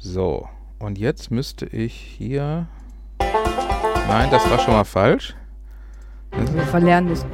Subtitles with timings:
[0.00, 0.48] So,
[0.78, 2.68] und jetzt müsste ich hier.
[3.18, 5.34] Nein, das war schon mal falsch.
[6.30, 7.28] Wir verlernen müssen.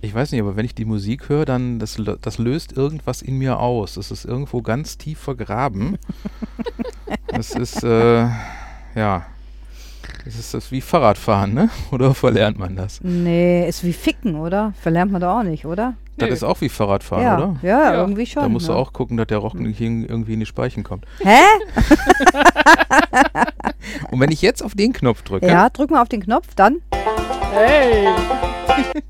[0.00, 3.36] Ich weiß nicht, aber wenn ich die Musik höre, dann das, das löst irgendwas in
[3.36, 3.98] mir aus.
[3.98, 5.98] Es ist irgendwo ganz tief vergraben.
[7.28, 8.26] Das ist, äh,
[8.94, 9.26] ja.
[10.24, 11.70] Das ist das wie Fahrradfahren, ne?
[11.90, 13.00] Oder verlernt man das?
[13.02, 14.72] Nee, ist wie Ficken, oder?
[14.82, 15.94] Verlernt man doch auch nicht, oder?
[16.16, 17.36] Das ist auch wie Fahrradfahren, ja.
[17.36, 17.56] oder?
[17.62, 18.00] ja, Ja.
[18.00, 18.42] irgendwie schon.
[18.42, 18.78] Da musst du ne?
[18.78, 21.06] auch gucken, dass der Rock nicht in- irgendwie in die Speichen kommt.
[21.20, 21.38] Hä?
[24.10, 26.78] Und wenn ich jetzt auf den Knopf drücke, Ja, drück mal auf den Knopf, dann.
[27.52, 28.08] Hey!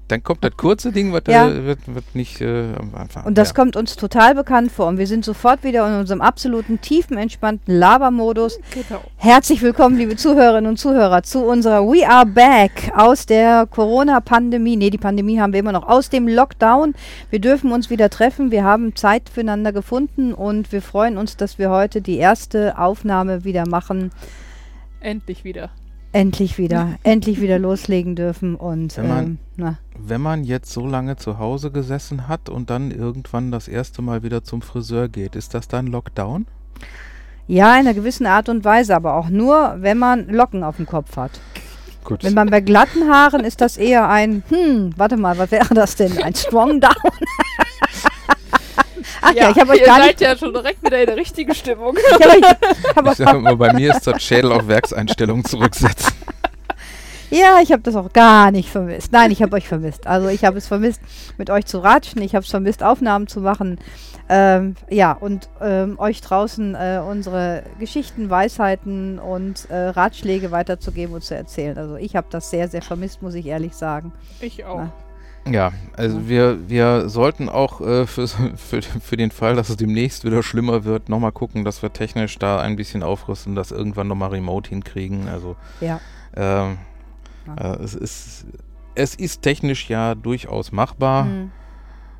[0.08, 1.48] Dann kommt das kurze Ding, was Ja.
[1.48, 3.24] äh, wird, wird nicht äh, am Anfang.
[3.24, 3.54] Und das ja.
[3.54, 4.86] kommt uns total bekannt vor.
[4.86, 8.58] Und wir sind sofort wieder in unserem absoluten tiefen, entspannten Labermodus.
[8.72, 9.02] Genau.
[9.16, 14.76] Herzlich willkommen, liebe Zuhörerinnen und Zuhörer, zu unserer We Are Back aus der Corona-Pandemie.
[14.76, 15.88] Nee, die Pandemie haben wir immer noch.
[15.88, 16.94] Aus dem Lockdown.
[17.30, 18.50] Wir dürfen uns wieder treffen.
[18.50, 23.44] Wir haben Zeit füreinander gefunden und wir freuen uns, dass wir heute die erste Aufnahme
[23.44, 24.10] wieder machen.
[25.00, 25.70] Endlich wieder.
[26.12, 28.54] Endlich wieder, endlich wieder loslegen dürfen.
[28.54, 32.70] Und Wenn man- ähm, na, Wenn man jetzt so lange zu Hause gesessen hat und
[32.70, 36.46] dann irgendwann das erste Mal wieder zum Friseur geht, ist das dann Lockdown?
[37.50, 40.84] ja, in einer gewissen Art und Weise, aber auch nur, wenn man Locken auf dem
[40.86, 41.30] Kopf hat.
[42.04, 42.22] Gut.
[42.22, 45.96] Wenn man bei glatten Haaren ist das eher ein, hm, warte mal, was wäre das
[45.96, 46.22] denn?
[46.22, 46.92] Ein Strong Down?
[49.22, 50.20] Ach ja, ich habe euch ihr gar seid nicht.
[50.20, 51.96] ja schon direkt wieder in der richtigen Stimmung.
[52.18, 56.12] Ich hab euch, hab ich sag mal, bei mir ist das Schädel auf Werkseinstellungen zurücksetzen.
[57.30, 59.12] ja, ich habe das auch gar nicht vermisst.
[59.12, 60.06] Nein, ich habe euch vermisst.
[60.06, 61.00] Also ich habe es vermisst,
[61.36, 62.22] mit euch zu ratschen.
[62.22, 63.78] Ich habe es vermisst, Aufnahmen zu machen.
[64.30, 71.24] Ähm, ja, und ähm, euch draußen äh, unsere Geschichten, Weisheiten und äh, Ratschläge weiterzugeben und
[71.24, 71.78] zu erzählen.
[71.78, 74.12] Also ich habe das sehr, sehr vermisst, muss ich ehrlich sagen.
[74.40, 74.78] Ich auch.
[74.78, 74.92] Na.
[75.52, 80.24] Ja, also wir, wir sollten auch äh, fürs- für, für den Fall, dass es demnächst
[80.24, 84.30] wieder schlimmer wird, nochmal gucken, dass wir technisch da ein bisschen aufrüsten, das irgendwann nochmal
[84.30, 85.28] remote hinkriegen.
[85.28, 86.00] Also Ja.
[86.36, 86.78] ähm,
[87.56, 88.46] äh, es, ist,
[88.94, 91.24] es ist technisch ja durchaus machbar.
[91.24, 91.50] Hm.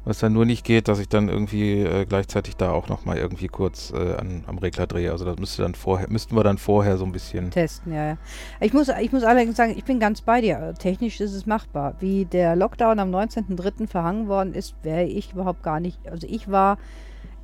[0.08, 3.48] Was dann nur nicht geht, dass ich dann irgendwie äh, gleichzeitig da auch nochmal irgendwie
[3.48, 5.12] kurz äh, an, am Regler drehe.
[5.12, 7.50] Also das müsste dann vorher, müssten wir dann vorher so ein bisschen.
[7.50, 8.18] Testen, ja, ja.
[8.60, 10.72] Ich muss, ich muss allerdings sagen, ich bin ganz bei dir.
[10.78, 11.94] Technisch ist es machbar.
[12.00, 13.86] Wie der Lockdown am 19.03.
[13.86, 15.98] verhangen worden ist, wäre ich überhaupt gar nicht.
[16.08, 16.78] Also ich war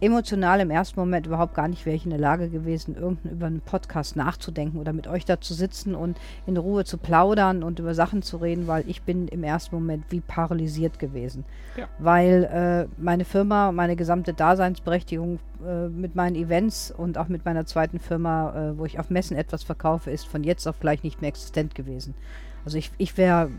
[0.05, 3.47] emotional im ersten Moment überhaupt gar nicht wäre ich in der Lage gewesen, irgendeinen über
[3.47, 7.79] einen Podcast nachzudenken oder mit euch da zu sitzen und in Ruhe zu plaudern und
[7.79, 11.45] über Sachen zu reden, weil ich bin im ersten Moment wie paralysiert gewesen.
[11.77, 11.89] Ja.
[11.99, 17.67] Weil äh, meine Firma, meine gesamte Daseinsberechtigung äh, mit meinen Events und auch mit meiner
[17.67, 21.21] zweiten Firma, äh, wo ich auf Messen etwas verkaufe, ist von jetzt auf gleich nicht
[21.21, 22.15] mehr existent gewesen.
[22.65, 23.51] Also ich, ich wäre,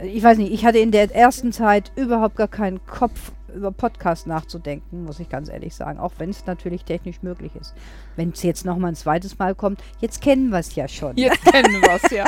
[0.00, 4.26] ich weiß nicht, ich hatte in der ersten Zeit überhaupt gar keinen Kopf über Podcast
[4.26, 7.74] nachzudenken, muss ich ganz ehrlich sagen, auch wenn es natürlich technisch möglich ist.
[8.16, 11.16] Wenn es jetzt nochmal ein zweites Mal kommt, jetzt kennen wir es ja schon.
[11.16, 12.24] Jetzt kennen wir es, ja.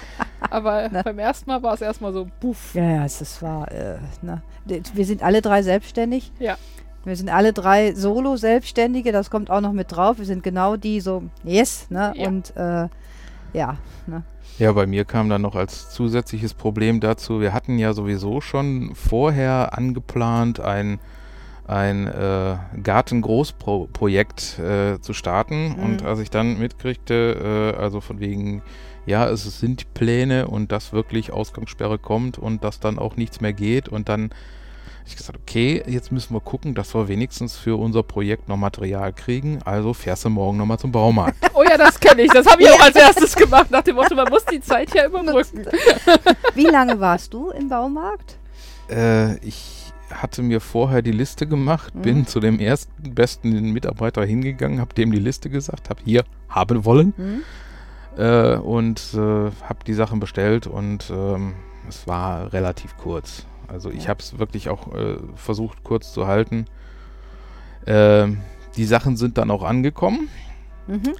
[0.50, 1.02] Aber Na.
[1.02, 2.74] beim ersten Mal war es erstmal so, puff.
[2.74, 3.96] Ja, ja, es war, äh,
[4.66, 6.32] d- wir sind alle drei selbstständig.
[6.38, 6.56] Ja.
[7.04, 10.18] Wir sind alle drei Solo-Selbstständige, das kommt auch noch mit drauf.
[10.18, 12.12] Wir sind genau die so, yes, ne?
[12.16, 12.28] Ja.
[12.28, 12.88] Und äh,
[13.52, 14.22] ja, ne?
[14.58, 18.94] Ja, bei mir kam dann noch als zusätzliches Problem dazu, wir hatten ja sowieso schon
[18.94, 21.00] vorher angeplant, ein,
[21.66, 25.70] ein äh, Garten-Großprojekt äh, zu starten.
[25.70, 25.82] Mhm.
[25.82, 28.62] Und als ich dann mitkriegte, äh, also von wegen,
[29.06, 33.52] ja, es sind Pläne und dass wirklich Ausgangssperre kommt und dass dann auch nichts mehr
[33.52, 34.30] geht und dann
[35.06, 39.12] ich gesagt, okay, jetzt müssen wir gucken, dass wir wenigstens für unser Projekt noch Material
[39.12, 39.60] kriegen.
[39.64, 41.36] Also fährst du morgen nochmal zum Baumarkt.
[41.56, 42.30] Oh ja, das kenne ich.
[42.32, 45.06] Das habe ich auch als erstes gemacht, nach dem Motto, man muss die Zeit ja
[45.06, 45.64] überbrücken.
[46.54, 48.36] Wie lange warst du im Baumarkt?
[48.90, 52.02] Äh, ich hatte mir vorher die Liste gemacht, Mhm.
[52.02, 56.84] bin zu dem ersten besten Mitarbeiter hingegangen, habe dem die Liste gesagt, habe hier haben
[56.84, 57.42] wollen Hm?
[58.18, 61.54] äh, und äh, habe die Sachen bestellt und ähm,
[61.88, 63.46] es war relativ kurz.
[63.68, 66.66] Also ich habe es wirklich auch äh, versucht kurz zu halten.
[67.86, 68.40] Ähm,
[68.76, 70.28] die Sachen sind dann auch angekommen.
[70.86, 71.14] Mhm.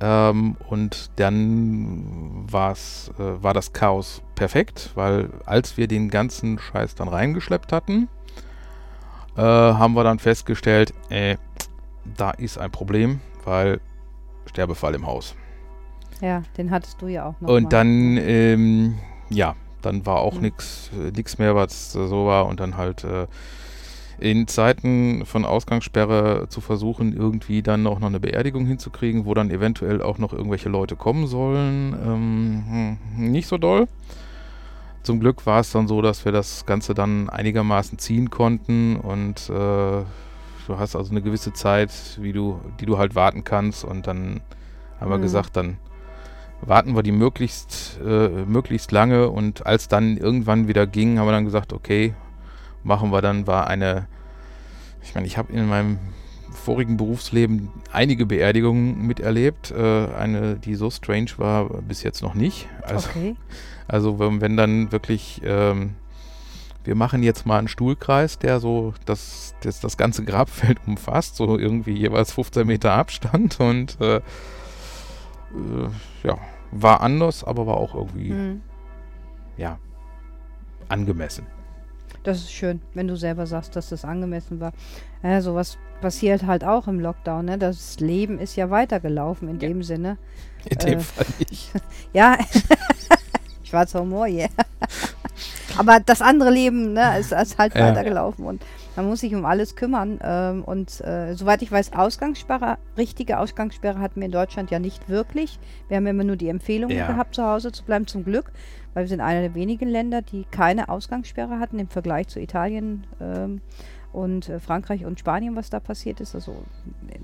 [0.00, 6.94] Ähm, und dann war's, äh, war das Chaos perfekt, weil als wir den ganzen Scheiß
[6.94, 8.08] dann reingeschleppt hatten,
[9.36, 11.36] äh, haben wir dann festgestellt, äh,
[12.16, 13.80] da ist ein Problem, weil
[14.46, 15.34] Sterbefall im Haus.
[16.20, 17.50] Ja, den hattest du ja auch noch.
[17.50, 17.68] und mal.
[17.68, 18.98] dann, ähm,
[19.30, 20.40] ja, dann war auch Mhm.
[20.42, 23.26] nichts nix mehr, was äh, so war und dann halt, äh,
[24.20, 29.48] in Zeiten von Ausgangssperre zu versuchen, irgendwie dann auch noch eine Beerdigung hinzukriegen, wo dann
[29.50, 33.86] eventuell auch noch irgendwelche Leute kommen sollen, ähm, hm, nicht so doll.
[35.04, 39.48] Zum Glück war es dann so, dass wir das Ganze dann einigermaßen ziehen konnten und
[39.48, 44.06] äh, du hast also eine gewisse Zeit, wie du, die du halt warten kannst und
[44.06, 44.40] dann
[45.00, 45.22] haben wir Mhm.
[45.22, 45.78] gesagt, dann
[46.60, 51.32] warten wir die möglichst, äh, möglichst lange und als dann irgendwann wieder ging, haben wir
[51.32, 52.14] dann gesagt, okay,
[52.82, 54.06] machen wir dann, war eine,
[55.02, 55.98] ich meine, ich habe in meinem
[56.52, 59.70] vorigen Berufsleben einige Beerdigungen miterlebt.
[59.70, 62.68] Äh, eine, die so strange war, bis jetzt noch nicht.
[62.82, 63.36] Also, Okay.
[63.88, 65.94] also wenn, wenn dann wirklich, ähm,
[66.84, 71.58] wir machen jetzt mal einen Stuhlkreis, der so das, das, das ganze Grabfeld umfasst, so
[71.58, 74.20] irgendwie jeweils 15 Meter Abstand und äh,
[75.54, 76.38] äh, ja,
[76.72, 78.62] war anders, aber war auch irgendwie, Mhm.
[79.56, 79.78] ja,
[80.88, 81.46] angemessen.
[82.24, 84.72] Das ist schön, wenn du selber sagst, dass das angemessen war.
[85.22, 87.44] Ja, sowas passiert halt auch im Lockdown.
[87.46, 87.58] Ne?
[87.58, 89.68] Das Leben ist ja weitergelaufen in Ja.
[89.68, 90.18] dem Sinne.
[90.68, 91.02] In dem Äh.
[91.02, 91.72] Fall nicht.
[92.12, 92.36] Ja,
[93.64, 94.48] schwarzer Humor, yeah.
[95.78, 97.88] Aber das andere Leben ne, ist, ist halt Ja.
[97.88, 98.62] weitergelaufen und
[99.02, 100.18] man muss sich um alles kümmern.
[100.22, 105.08] Ähm, und äh, soweit ich weiß, Ausgangssperre, richtige Ausgangssperre hatten wir in Deutschland ja nicht
[105.08, 105.58] wirklich.
[105.88, 107.06] Wir haben immer nur die Empfehlung Ja.
[107.06, 108.50] gehabt, zu Hause zu bleiben, zum Glück,
[108.94, 113.06] weil wir sind einer der wenigen Länder, die keine Ausgangssperre hatten im Vergleich zu Italien
[113.20, 113.60] ähm,
[114.12, 116.34] und äh, Frankreich und Spanien, was da passiert ist.
[116.34, 116.56] Also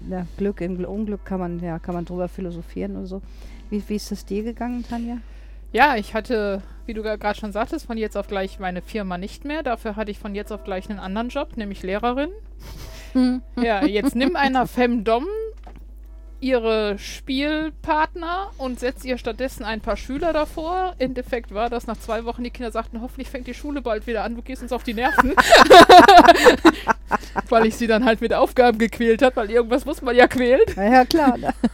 [0.09, 3.23] na, Glück im Gl- Unglück kann man, ja, kann man drüber philosophieren oder so.
[3.71, 5.17] Wie, wie ist es dir gegangen, Tanja?
[5.75, 9.45] Ja, ich hatte, wie du gerade schon sagtest, von jetzt auf gleich meine Firma nicht
[9.45, 9.65] mehr.
[9.65, 12.31] Dafür hatte ich von jetzt auf gleich einen anderen Job, nämlich Lehrerin.
[13.57, 15.25] Ja, jetzt nimm einer Femdom
[16.41, 20.95] ihre Spielpartner und setzt ihr stattdessen ein paar Schüler davor.
[20.99, 24.09] Im Endeffekt war das nach zwei Wochen, die Kinder sagten, hoffentlich fängt die Schule bald
[24.09, 25.33] wieder an, du gehst uns auf die Nerven.
[27.49, 30.67] weil ich sie dann halt mit Aufgaben gequält habe, weil irgendwas muss man ja quälen.
[30.75, 31.39] Ja, ja klar.
[31.39, 31.55] Ne?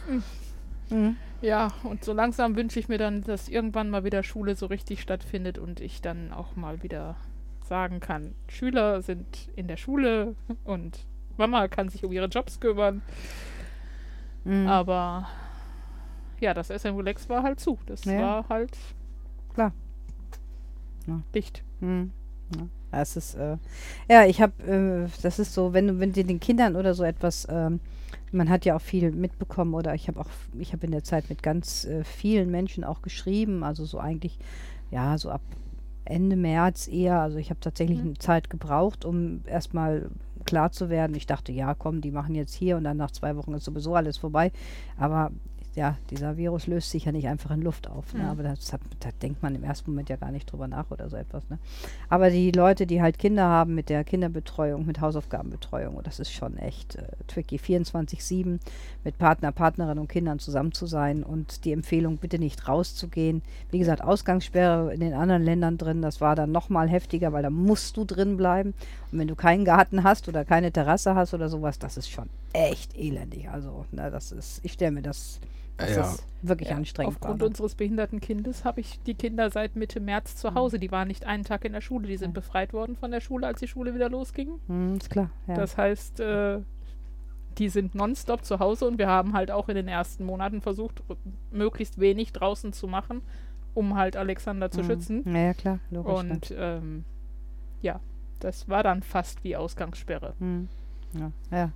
[0.91, 1.15] Mhm.
[1.41, 5.01] Ja, und so langsam wünsche ich mir dann, dass irgendwann mal wieder Schule so richtig
[5.01, 7.15] stattfindet und ich dann auch mal wieder
[7.63, 11.05] sagen kann, Schüler sind in der Schule und
[11.37, 13.01] Mama kann sich um ihre Jobs kümmern.
[14.43, 14.67] Mhm.
[14.67, 15.27] Aber
[16.39, 17.79] ja, das SM Relax war halt zu.
[17.85, 18.21] Das Ja.
[18.21, 18.77] war halt
[19.53, 19.73] Klar.
[21.07, 21.21] Ja.
[21.33, 21.63] dicht.
[21.79, 22.11] Mhm.
[22.55, 22.67] Ja.
[23.01, 23.57] Es ist, äh,
[24.09, 27.03] ja, ich habe, äh, das ist so, wenn du, wenn dir den Kindern oder so
[27.03, 27.79] etwas, ähm,
[28.31, 31.29] man hat ja auch viel mitbekommen oder ich habe auch, ich habe in der Zeit
[31.29, 34.39] mit ganz äh, vielen Menschen auch geschrieben, also so eigentlich,
[34.89, 35.41] ja, so ab
[36.05, 38.05] Ende März eher, also ich habe tatsächlich Mhm.
[38.05, 40.09] eine Zeit gebraucht, um erstmal
[40.45, 41.15] klar zu werden.
[41.15, 43.95] Ich dachte, ja, komm, die machen jetzt hier und dann nach zwei Wochen ist sowieso
[43.95, 44.51] alles vorbei.
[44.97, 45.31] Aber
[45.73, 48.13] ja, dieser Virus löst sich ja nicht einfach in Luft auf.
[48.13, 48.23] Ne?
[48.23, 48.29] Mhm.
[48.29, 51.09] Aber das hat, da denkt man im ersten Moment ja gar nicht drüber nach oder
[51.09, 51.49] so etwas.
[51.49, 51.59] Ne?
[52.09, 56.31] Aber die Leute, die halt Kinder haben mit der Kinderbetreuung, mit Hausaufgabenbetreuung, und das ist
[56.31, 57.57] schon echt äh, tricky.
[57.57, 58.59] 24-7
[59.05, 63.41] mit Partner, Partnerin und Kindern zusammen zu sein und die Empfehlung, bitte nicht rauszugehen.
[63.69, 67.49] Wie gesagt, Ausgangssperre in den anderen Ländern drin, das war dann nochmal heftiger, weil da
[67.49, 68.73] musst du drin bleiben.
[69.11, 72.29] Und wenn du keinen Garten hast oder keine Terrasse hast oder sowas, das ist schon
[72.53, 73.49] echt elendig.
[73.49, 75.39] Also, na, das ist, ich stelle mir das,
[75.81, 76.01] das Ja.
[76.03, 77.15] ist wirklich Ja, anstrengend.
[77.15, 77.47] Aufgrund ne?
[77.47, 80.79] unseres behinderten Kindes habe ich die Kinder seit Mitte März zu Hause.
[80.79, 82.07] Die waren nicht einen Tag in der Schule.
[82.07, 82.33] Die sind Ja.
[82.41, 84.59] befreit worden von der Schule, als die Schule wieder losging.
[84.67, 85.55] Hm, ist klar, ja.
[85.55, 86.59] Das heißt, äh,
[87.57, 91.03] die sind nonstop zu Hause und wir haben halt auch in den ersten Monaten versucht,
[91.51, 93.21] möglichst wenig draußen zu machen,
[93.73, 94.85] um halt Alexander zu Hm.
[94.85, 95.23] schützen.
[95.25, 96.13] Ja, ja, klar, logisch.
[96.13, 97.03] Und ähm,
[97.81, 97.99] ja,
[98.39, 100.33] das war dann fast wie Ausgangssperre.
[100.39, 100.69] Hm.
[101.13, 101.71] Ja, ja,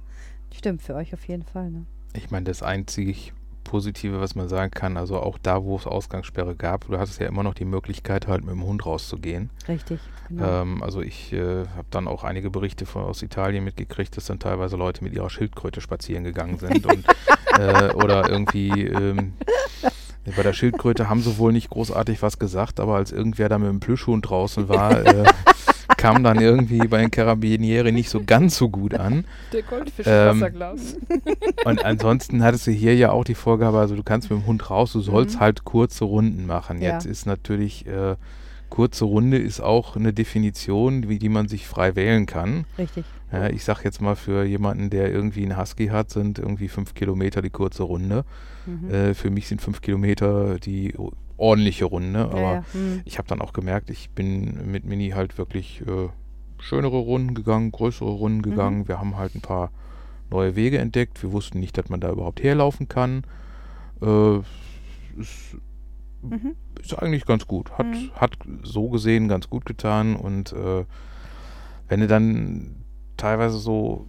[0.54, 1.70] stimmt, für euch auf jeden Fall.
[1.70, 1.86] Ne?
[2.14, 3.34] Ich meine, das einzig
[3.66, 7.28] Positive, was man sagen kann, also auch da, wo es Ausgangssperre gab, du hattest ja
[7.28, 9.50] immer noch die Möglichkeit, halt mit dem Hund rauszugehen.
[9.68, 10.62] Richtig, genau.
[10.62, 14.40] Ähm, also ich äh, habe dann auch einige Berichte von, aus Italien mitgekriegt, dass dann
[14.40, 17.06] teilweise Leute mit ihrer Schildkröte spazieren gegangen sind und,
[17.60, 19.34] äh, oder irgendwie ähm,
[20.36, 23.70] bei der Schildkröte haben sie wohl nicht großartig was gesagt, aber als irgendwer da mit
[23.70, 25.26] dem Plüschhund draußen war, äh,
[26.06, 29.26] kam dann irgendwie bei den Carabinieri nicht so ganz so gut an.
[29.54, 30.98] Der Goldfisch Ähm, Wasserglas.
[31.66, 34.70] Und ansonsten hattest du hier ja auch die Vorgabe, also du kannst mit dem Hund
[34.70, 35.40] raus, du sollst Mhm.
[35.40, 36.82] halt kurze Runden machen.
[36.82, 36.94] Ja.
[36.94, 38.16] Jetzt ist natürlich, äh,
[38.70, 42.66] kurze Runde ist auch eine Definition, wie die man sich frei wählen kann.
[42.78, 43.06] Richtig.
[43.32, 46.94] Ja, ich sag jetzt mal für jemanden, der irgendwie einen Husky hat, sind irgendwie fünf
[46.94, 48.24] Kilometer die kurze Runde.
[48.66, 48.90] Mhm.
[48.94, 50.94] Äh, für mich sind fünf Kilometer die
[51.38, 52.64] ordentliche Runde, aber ja.
[52.74, 53.02] Hm.
[53.06, 56.10] ich habe dann auch gemerkt, ich bin mit Mini halt wirklich äh,
[56.60, 58.44] schönere Runden gegangen, größere Runden Mhm.
[58.44, 58.88] gegangen.
[58.88, 59.72] Wir haben halt ein paar
[60.32, 61.22] neue Wege entdeckt.
[61.22, 63.24] Wir wussten nicht, dass man da überhaupt herlaufen kann.
[64.02, 64.38] Äh,
[65.20, 65.58] ist,
[66.22, 66.56] Mhm.
[66.82, 67.72] ist eigentlich ganz gut.
[67.78, 68.10] Hat, Mhm.
[68.16, 70.16] hat so gesehen ganz gut getan.
[70.16, 70.86] Und äh,
[71.88, 72.78] wenn du dann
[73.18, 74.08] teilweise so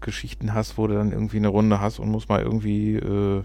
[0.00, 3.42] Geschichten hast, wo du dann irgendwie eine Runde hast und musst mal irgendwie äh,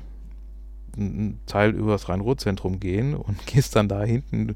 [0.97, 4.55] einen Teil übers Rhein-Ruhr-Zentrum gehen und gehst dann da hinten,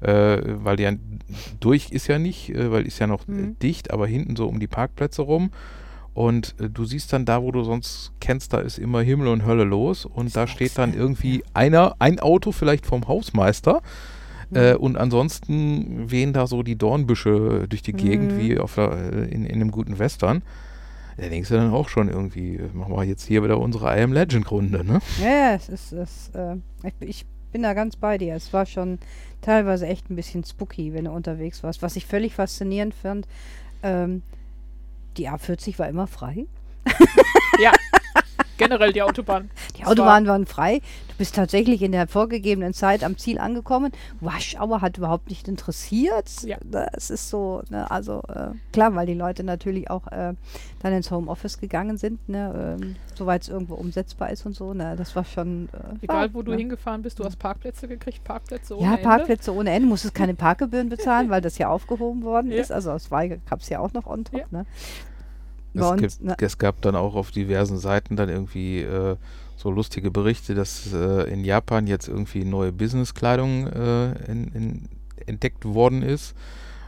[0.00, 0.92] äh, weil ja
[1.60, 3.58] durch ist ja nicht, äh, weil ist ja noch Mhm.
[3.60, 5.50] dicht, aber hinten so um die Parkplätze rum.
[6.14, 9.46] Und äh, du siehst dann da, wo du sonst kennst, da ist immer Himmel und
[9.46, 10.04] Hölle los.
[10.04, 13.80] Und da steht dann irgendwie einer, ein Auto vielleicht vom Hausmeister.
[14.54, 18.36] Äh, und ansonsten wehen da so die Dornbüsche durch die Gegend, Mhm.
[18.36, 20.42] wie auf der, äh, in, in einem guten Western.
[21.16, 24.12] Da denkst du dann auch schon irgendwie, machen wir jetzt hier wieder unsere I Am
[24.12, 25.00] Legend Runde, ne?
[25.20, 26.56] Ja, ja, es ist, es, äh,
[27.00, 28.34] ich, ich bin da ganz bei dir.
[28.34, 28.98] Es war schon
[29.42, 31.82] teilweise echt ein bisschen spooky, wenn du unterwegs warst.
[31.82, 33.28] Was ich völlig faszinierend fand,
[33.82, 34.22] ähm,
[35.16, 36.46] die A40 war immer frei.
[38.58, 39.50] Generell die Autobahn.
[39.78, 40.80] Die Autobahnen waren frei.
[41.08, 43.92] Du bist tatsächlich in der vorgegebenen Zeit am Ziel angekommen.
[44.20, 46.30] Waschauer hat überhaupt nicht interessiert.
[46.42, 46.56] Ja.
[46.64, 50.34] Das ist so, ne, also äh, klar, weil die Leute natürlich auch äh,
[50.80, 54.74] dann ins Homeoffice gegangen sind, ne, ähm, soweit es irgendwo umsetzbar ist und so.
[54.74, 55.68] Ne, das war schon.
[55.72, 56.58] Äh, Egal, war, wo du ne.
[56.58, 59.02] hingefahren bist, du hast Parkplätze gekriegt, Parkplätze ohne Ja, Ende.
[59.04, 62.60] Parkplätze ohne Ende, musstest keine Parkgebühren bezahlen, weil das ja aufgehoben worden Ja.
[62.60, 62.72] ist.
[62.72, 64.40] Also es gab es ja auch noch on top.
[64.40, 64.46] Ja.
[64.50, 64.66] Ne?
[65.74, 69.16] Bei Es, uns, gibt, es gab dann auch auf diversen Seiten dann irgendwie äh,
[69.56, 74.88] so lustige Berichte, dass äh, in Japan jetzt irgendwie neue Businesskleidung äh, in, in,
[75.26, 76.34] entdeckt worden ist.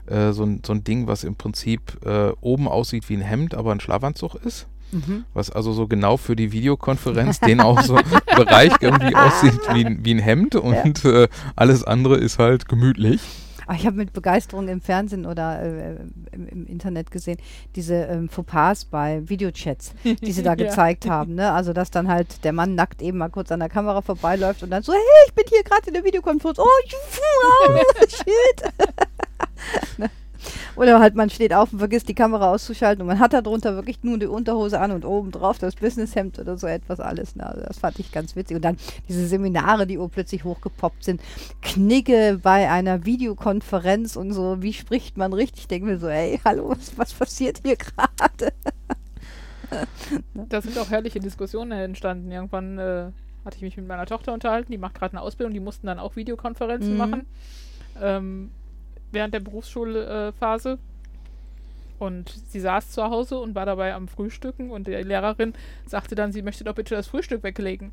[0.07, 3.55] Äh, so, ein, so ein Ding, was im Prinzip äh, oben aussieht wie ein Hemd,
[3.55, 4.67] aber ein Schlafanzug ist.
[4.93, 5.25] mhm.
[5.33, 7.95] Was also so genau für die Videokonferenz den auch so
[8.37, 13.21] Bereich irgendwie aussieht wie, ein- wie ein Hemd und äh, alles andere ist halt gemütlich.
[13.67, 15.97] Aber ich habe mit Begeisterung im Fernsehen oder äh,
[16.33, 17.39] im, im Internet gesehen,
[17.77, 20.57] diese ähm, Fauxpas bei Videochats, die sie da Ja.
[20.57, 21.35] gezeigt haben.
[21.35, 21.51] Ne?
[21.53, 24.71] Also, dass dann halt der Mann nackt eben mal kurz an der Kamera vorbeiläuft und
[24.71, 26.59] dann so, hey, ich bin hier gerade in der Videokonferenz.
[26.59, 27.73] Oh, oh
[28.09, 28.65] shit.
[30.77, 33.75] Oder halt man steht auf und vergisst die Kamera auszuschalten und man hat da drunter
[33.77, 37.37] wirklich nur die Unterhose an und oben drauf das Businesshemd oder so etwas alles.
[37.37, 37.47] Ne?
[37.47, 38.57] Also das fand ich ganz witzig.
[38.57, 38.77] Und dann
[39.09, 41.21] diese Seminare, die plötzlich hochgepoppt sind.
[41.63, 45.63] Knigge bei einer Videokonferenz und so, wie spricht man richtig?
[45.63, 48.53] Ich denke mir so, ey, hallo, was, was passiert hier gerade?
[50.35, 52.31] Da sind auch herrliche Diskussionen entstanden.
[52.31, 53.07] Irgendwann äh,
[53.45, 55.99] hatte ich mich mit meiner Tochter unterhalten, die macht gerade eine Ausbildung, die mussten dann
[55.99, 56.99] auch Videokonferenzen Mhm.
[56.99, 57.27] machen.
[58.01, 58.51] Ähm,
[59.15, 60.79] während der Berufsschulphase.
[61.99, 65.55] Und sie saß zu Hause und war dabei am Frühstücken und die Lehrerin
[65.87, 67.93] sagte dann, sie möchte doch bitte das Frühstück weglegen.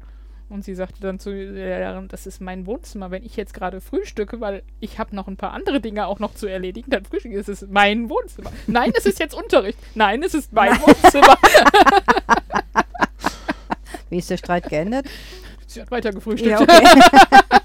[0.50, 3.80] Und sie sagte dann zu der Lehrerin, das ist mein Wohnzimmer, wenn ich jetzt gerade
[3.80, 7.36] frühstücke, weil ich habe noch ein paar andere Dinge auch noch zu erledigen, dann frühstücke
[7.36, 8.52] ich, es ist mein Wohnzimmer.
[8.68, 9.80] Nein, es ist jetzt Unterricht.
[9.96, 11.38] Nein, es ist mein Wohnzimmer.
[14.10, 15.06] Wie ist der Streit geendet?
[15.68, 16.52] Sie hat weiter gefrühstückt.
[16.52, 16.84] ja, okay.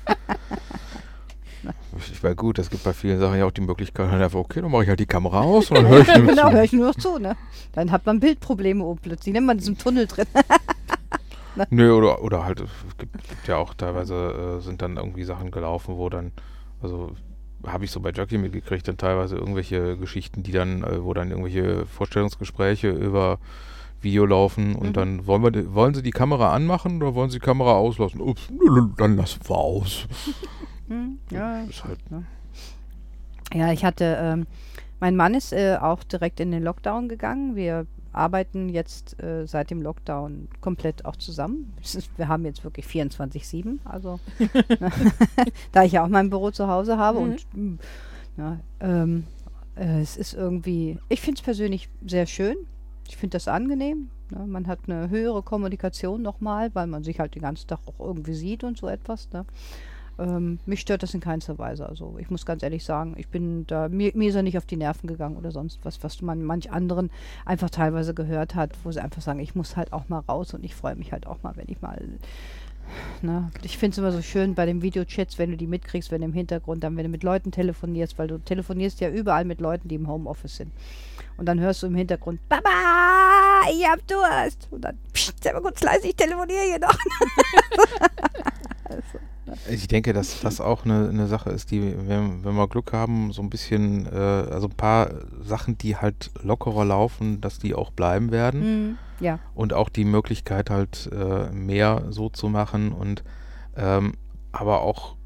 [2.26, 4.70] War gut, es gibt bei vielen Sachen ja auch die Möglichkeit, dann einfach, okay, dann
[4.72, 6.88] mache ich halt die Kamera aus und dann höre ich nur genau, höre ich nur
[6.88, 7.36] noch zu, ne?
[7.72, 9.32] Dann hat man Bildprobleme oben plötzlich.
[9.32, 10.26] Nennt man diesem Tunnel drin.
[11.70, 15.50] Nö, oder, oder halt, es gibt, gibt ja auch teilweise, äh, sind dann irgendwie Sachen
[15.52, 16.32] gelaufen, wo dann,
[16.82, 17.12] also
[17.64, 21.30] habe ich so bei Jockey mitgekriegt, dann teilweise irgendwelche Geschichten, die dann, äh, wo dann
[21.30, 23.38] irgendwelche Vorstellungsgespräche über
[24.02, 24.92] Video laufen und Mhm.
[24.92, 28.20] dann wollen wir, wollen sie die Kamera anmachen oder wollen sie die Kamera auslassen?
[28.20, 28.48] Ups,
[28.98, 30.06] dann lassen wir aus.
[30.88, 31.98] Hm, ja, Ist halt,
[33.54, 34.46] Ja, ich hatte, ähm,
[35.00, 37.54] mein Mann ist äh, auch direkt in den Lockdown gegangen.
[37.56, 41.72] Wir arbeiten jetzt äh, seit dem Lockdown komplett auch zusammen.
[41.82, 44.18] Ist, wir haben jetzt wirklich 24-7, also
[45.72, 47.24] da ich ja auch mein Büro zu Hause habe Mhm.
[47.24, 47.78] und mm,
[48.38, 49.24] ja, ähm,
[49.76, 52.56] äh, es ist irgendwie, ich finde es persönlich sehr schön.
[53.08, 54.08] Ich finde das angenehm.
[54.30, 54.46] Ne?
[54.46, 58.34] Man hat eine höhere Kommunikation nochmal, weil man sich halt den ganzen Tag auch irgendwie
[58.34, 59.30] sieht und so etwas.
[59.32, 59.44] Ne?
[60.18, 61.88] Ähm, mich stört das in keinster Weise.
[61.88, 64.66] Also ich muss ganz ehrlich sagen, ich bin da, mir, mir ist er nicht auf
[64.66, 67.10] die Nerven gegangen oder sonst was, was man manch anderen
[67.44, 70.64] einfach teilweise gehört hat, wo sie einfach sagen, ich muss halt auch mal raus und
[70.64, 72.00] ich freue mich halt auch mal, wenn ich mal.
[73.20, 73.50] Ne?
[73.62, 76.32] Ich finde es immer so schön bei den Videochats, wenn du die mitkriegst, wenn im
[76.32, 79.96] Hintergrund dann, wenn du mit Leuten telefonierst, weil du telefonierst ja überall mit Leuten, die
[79.96, 80.72] im Homeoffice sind.
[81.36, 82.70] Und dann hörst du im Hintergrund, Baba,
[83.70, 84.68] ich hab Durst.
[84.70, 86.96] Und dann, pst, mal kurz leise, ich telefoniere hier noch.
[89.70, 93.32] Ich denke, dass das auch eine, eine Sache ist, die, wenn, wenn wir Glück haben,
[93.32, 95.10] so ein bisschen, äh, also ein paar
[95.40, 98.60] Sachen, die halt lockerer laufen, dass die auch bleiben werden.
[98.60, 98.98] Mhm.
[99.20, 99.38] Ja.
[99.54, 103.22] Und auch die Möglichkeit halt äh, mehr so zu machen und
[103.76, 104.14] ähm,
[104.52, 105.16] aber auch,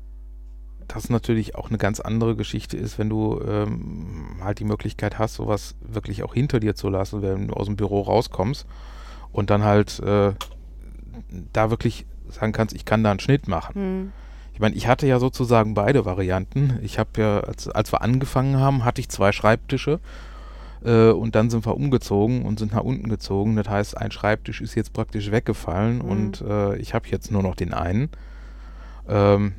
[0.89, 5.35] das natürlich auch eine ganz andere Geschichte ist, wenn du ähm, halt die Möglichkeit hast,
[5.35, 8.67] sowas wirklich auch hinter dir zu lassen, wenn du aus dem Büro rauskommst
[9.31, 10.33] und dann halt äh,
[11.53, 13.73] da wirklich sagen kannst, ich kann da einen Schnitt machen.
[14.03, 14.13] Mhm.
[14.55, 16.79] Ich meine, ich hatte ja sozusagen beide Varianten.
[16.83, 20.01] Ich habe ja, als, als wir angefangen haben, hatte ich zwei Schreibtische.
[20.85, 23.57] Äh, und dann sind wir umgezogen und sind nach unten gezogen.
[23.57, 26.05] Das heißt, ein Schreibtisch ist jetzt praktisch weggefallen Mhm.
[26.05, 28.11] und äh, ich habe jetzt nur noch den einen.
[29.09, 29.53] Ähm,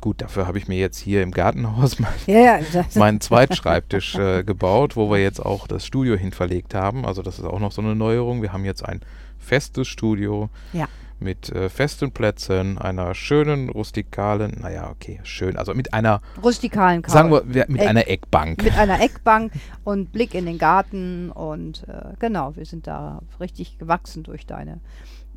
[0.00, 2.84] gut, dafür habe ich mir jetzt hier im Gartenhaus mein, Ja, ja.
[2.94, 7.04] meinen Zweitschreibtisch äh, gebaut, wo wir jetzt auch das Studio hin verlegt haben.
[7.06, 8.42] Also das ist auch noch so eine Neuerung.
[8.42, 9.00] Wir haben jetzt ein
[9.38, 10.86] festes Studio Ja.
[11.18, 17.12] Mit äh, festen Plätzen, einer schönen rustikalen, naja, okay, schön, also mit einer, rustikalen Couch.
[17.12, 17.88] sagen wir, wir- mit Eck.
[17.88, 18.62] einer Eckbank.
[18.62, 19.52] mit einer Eckbank
[19.84, 24.80] und Blick in den Garten und äh, genau, wir sind da richtig gewachsen durch deine.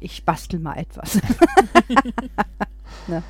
[0.02, 1.20] Ich bastel mal etwas.
[3.08, 3.24] ne?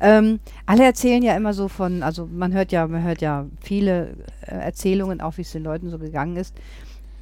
[0.00, 4.16] ähm, alle erzählen ja immer so von, also man hört ja, man hört ja viele
[4.42, 6.56] äh, Erzählungen, auch wie es den Leuten so gegangen ist.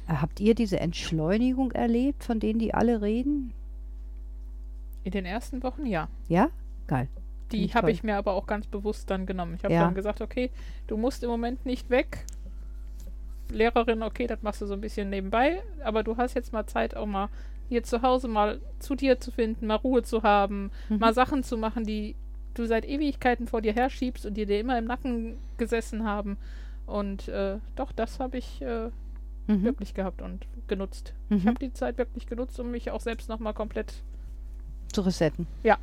[0.07, 3.53] Äh, habt ihr diese Entschleunigung erlebt, von denen die alle reden?
[5.09, 6.07] In den ersten Wochen ja.
[6.27, 6.49] Ja?
[6.85, 7.07] Geil.
[7.51, 9.55] Die habe ich mir aber auch ganz bewusst dann genommen.
[9.55, 9.85] Ich habe Ja.
[9.85, 10.51] dann gesagt, okay,
[10.85, 12.25] du musst im Moment nicht weg.
[13.49, 16.95] Lehrerin, okay, das machst du so ein bisschen nebenbei, aber du hast jetzt mal Zeit,
[16.95, 17.29] auch mal
[17.69, 20.99] hier zu Hause mal zu dir zu finden, mal Ruhe zu haben, Mhm.
[20.99, 22.15] mal Sachen zu machen, die
[22.53, 26.37] du seit Ewigkeiten vor dir herschiebst und die dir immer im Nacken gesessen haben.
[26.85, 28.89] Und äh, doch, das habe ich äh,
[29.47, 29.63] Mhm.
[29.63, 31.15] wirklich gehabt und genutzt.
[31.29, 31.37] Mhm.
[31.37, 34.03] Ich habe die Zeit wirklich genutzt, um mich auch selbst nochmal komplett
[34.91, 35.47] Zu resetten.
[35.63, 35.77] Ja.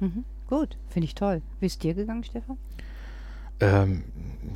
[0.00, 0.24] Mhm.
[0.48, 1.42] Gut, finde ich toll.
[1.60, 2.56] Wie ist dir gegangen, Stefan?
[3.60, 4.02] Ähm,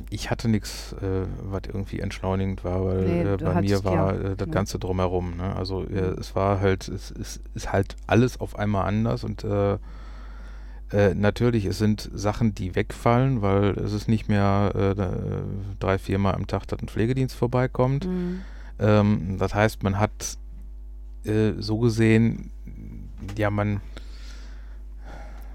[0.09, 4.31] ich hatte nichts, äh, was irgendwie entschleunigend war, weil Nee, äh, bei mir war ja-
[4.31, 4.49] äh, das.
[4.51, 5.37] Ganze drumherum.
[5.37, 5.55] Ne?
[5.55, 9.77] Also äh, es war halt, es ist, ist halt alles auf einmal anders und äh,
[10.91, 14.71] äh, natürlich, es sind Sachen, die wegfallen, weil es ist nicht mehr
[15.79, 18.05] drei, viermal am Tag, dass ein Pflegedienst vorbeikommt.
[18.07, 18.41] Mhm.
[18.79, 20.37] Ähm, das heißt, man hat
[21.25, 22.49] äh, so gesehen,
[23.37, 23.81] ja, man,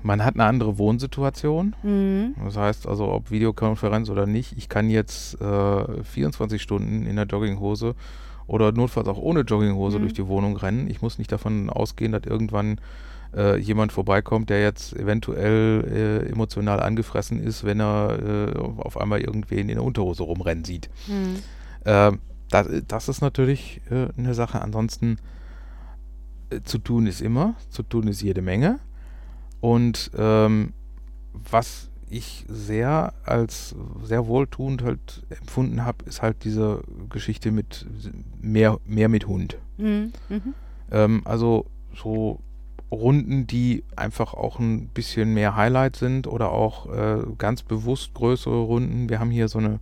[0.03, 1.75] man hat eine andere Wohnsituation.
[1.83, 2.35] Mhm.
[2.45, 7.27] Das heißt also, ob Videokonferenz oder nicht, ich kann jetzt äh, 24 Stunden in der
[7.27, 7.95] Jogginghose
[8.47, 10.03] oder notfalls auch ohne Jogginghose Mhm.
[10.03, 10.89] durch die Wohnung rennen.
[10.91, 12.79] Ich muss nicht davon ausgehen, dass irgendwann
[13.35, 19.21] äh, jemand vorbeikommt, der jetzt eventuell äh, emotional angefressen ist, wenn er äh, auf einmal
[19.23, 20.89] irgendwen in der Unterhose rumrennen sieht.
[21.09, 21.37] Mhm.
[21.85, 22.19] Ähm,
[22.51, 24.61] das, das ist natürlich äh, eine Sache.
[24.61, 25.17] Ansonsten
[26.63, 28.79] zu tun ist immer, zu tun ist jede Menge.
[29.61, 30.73] Und ähm,
[31.33, 37.87] was ich sehr als sehr wohltuend halt empfunden habe, ist halt diese Geschichte mit
[38.41, 39.59] mehr, mehr mit Hund.
[39.79, 40.13] Mhm.
[40.29, 40.55] Mhm.
[40.93, 42.41] Ähm, also so
[42.91, 48.61] Runden, die einfach auch ein bisschen mehr Highlight sind oder auch äh, ganz bewusst größere
[48.61, 49.09] Runden.
[49.09, 49.81] Wir haben hier so eine,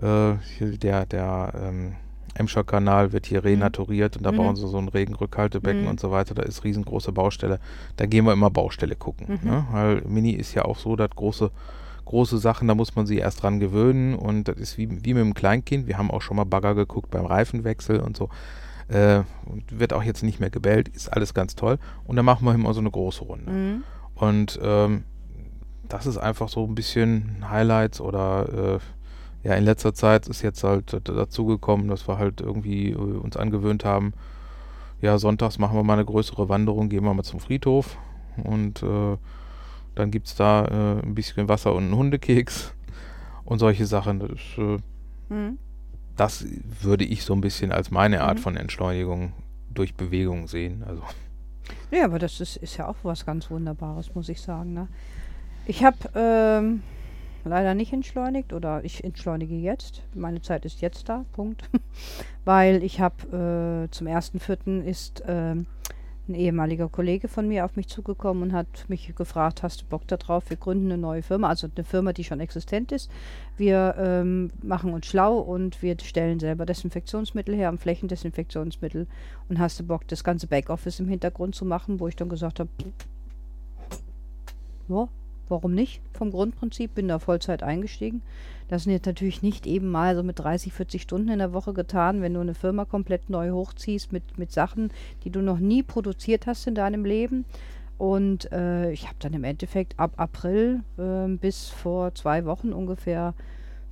[0.00, 1.92] äh, hier der, der ähm,
[2.34, 4.36] Emscher Kanal wird hier renaturiert und da Mhm.
[4.36, 5.88] bauen sie so ein Regenrückhaltebecken Mhm.
[5.88, 6.34] und so weiter.
[6.34, 7.60] Da ist riesengroße Baustelle.
[7.96, 9.38] Da gehen wir immer Baustelle gucken.
[9.42, 9.50] Mhm.
[9.50, 9.66] Ne?
[9.70, 11.50] Weil Mini ist ja auch so, dass große,
[12.04, 15.22] große Sachen, da muss man sie erst dran gewöhnen und das ist wie, wie mit
[15.22, 15.86] einem Kleinkind.
[15.86, 18.28] Wir haben auch schon mal Bagger geguckt beim Reifenwechsel und so.
[18.88, 21.78] Äh, und wird auch jetzt nicht mehr gebellt, ist alles ganz toll.
[22.04, 23.50] Und dann machen wir immer so eine große Runde.
[23.50, 23.82] Mhm.
[24.14, 25.04] Und ähm,
[25.88, 28.78] das ist einfach so ein bisschen Highlights oder äh,
[29.44, 33.36] ja, in letzter Zeit ist jetzt halt dazu gekommen, dass wir halt irgendwie äh, uns
[33.36, 34.12] angewöhnt haben,
[35.00, 37.98] ja, sonntags machen wir mal eine größere Wanderung, gehen wir mal zum Friedhof
[38.44, 39.16] und äh,
[39.94, 42.72] dann gibt es da äh, ein bisschen Wasser und einen Hundekeks
[43.44, 44.20] und solche Sachen.
[44.20, 44.78] Das, ist, äh,
[45.28, 45.58] Mhm.
[46.16, 46.44] das
[46.82, 48.42] würde ich so ein bisschen als meine Art Mhm.
[48.42, 49.32] von Entschleunigung
[49.74, 50.84] durch Bewegung sehen.
[50.86, 51.02] Also
[51.90, 54.72] Ja, aber das ist, ist ja auch was ganz Wunderbares, muss ich sagen.
[54.74, 54.88] Ne?
[55.66, 56.82] Ich habe ähm,
[57.44, 60.02] leider nicht entschleunigt oder ich entschleunige jetzt.
[60.14, 61.68] Meine Zeit ist jetzt da, Punkt.
[62.44, 64.82] Weil ich habe äh, zum 1.4.
[64.82, 65.66] ist ähm,
[66.28, 70.06] ein ehemaliger Kollege von mir auf mich zugekommen und hat mich gefragt, hast du Bock
[70.06, 70.48] darauf?
[70.50, 73.10] Wir gründen eine neue Firma, also eine Firma, die schon existent ist.
[73.56, 79.08] Wir ähm, machen uns schlau und wir stellen selber Desinfektionsmittel her, Flächendesinfektionsmittel
[79.48, 82.60] und hast du Bock, das ganze Backoffice im Hintergrund zu machen, wo ich dann gesagt
[82.60, 82.70] habe,
[84.88, 85.08] ja,
[85.52, 86.02] warum nicht?
[86.12, 88.22] Vom Grundprinzip bin da Vollzeit eingestiegen.
[88.66, 91.74] Das sind jetzt natürlich nicht eben mal so mit 30, 40 Stunden in der Woche
[91.74, 94.90] getan, wenn du eine Firma komplett neu hochziehst mit, mit Sachen,
[95.22, 97.44] die du noch nie produziert hast in deinem Leben.
[97.98, 103.34] Und äh, ich habe dann im Endeffekt ab April äh, bis vor zwei Wochen ungefähr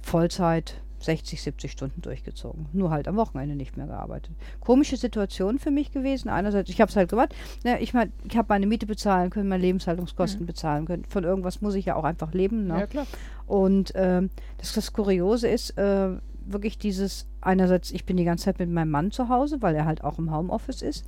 [0.00, 2.66] Vollzeit 60, 70 Stunden durchgezogen.
[2.72, 4.32] Nur halt am Wochenende nicht mehr gearbeitet.
[4.60, 6.28] Komische Situation für mich gewesen.
[6.28, 7.34] Einerseits, ich habe es halt gemacht.
[7.64, 10.46] Ne, ich mein, ich habe meine Miete bezahlen können, meine Lebenshaltungskosten Mhm.
[10.46, 11.04] bezahlen können.
[11.06, 12.66] Von irgendwas muss ich ja auch einfach leben.
[12.66, 12.80] Ne?
[12.80, 13.06] Ja, klar.
[13.46, 16.10] Und ähm, das, das Kuriose ist äh,
[16.46, 19.84] wirklich dieses, einerseits, ich bin die ganze Zeit mit meinem Mann zu Hause, weil er
[19.86, 21.04] halt auch im Homeoffice ist.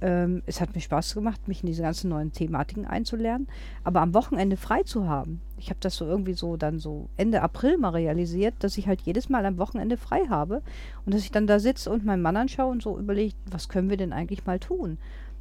[0.00, 3.48] Ähm, es hat mir Spaß gemacht, mich in diese ganzen neuen Thematiken einzulernen.
[3.84, 7.42] Aber am Wochenende frei zu haben, ich habe das so irgendwie so dann so Ende
[7.42, 10.62] April mal realisiert, dass ich halt jedes Mal am Wochenende frei habe
[11.04, 13.90] und dass ich dann da sitze und meinen Mann anschaue und so überlege, was können
[13.90, 14.98] wir denn eigentlich mal tun?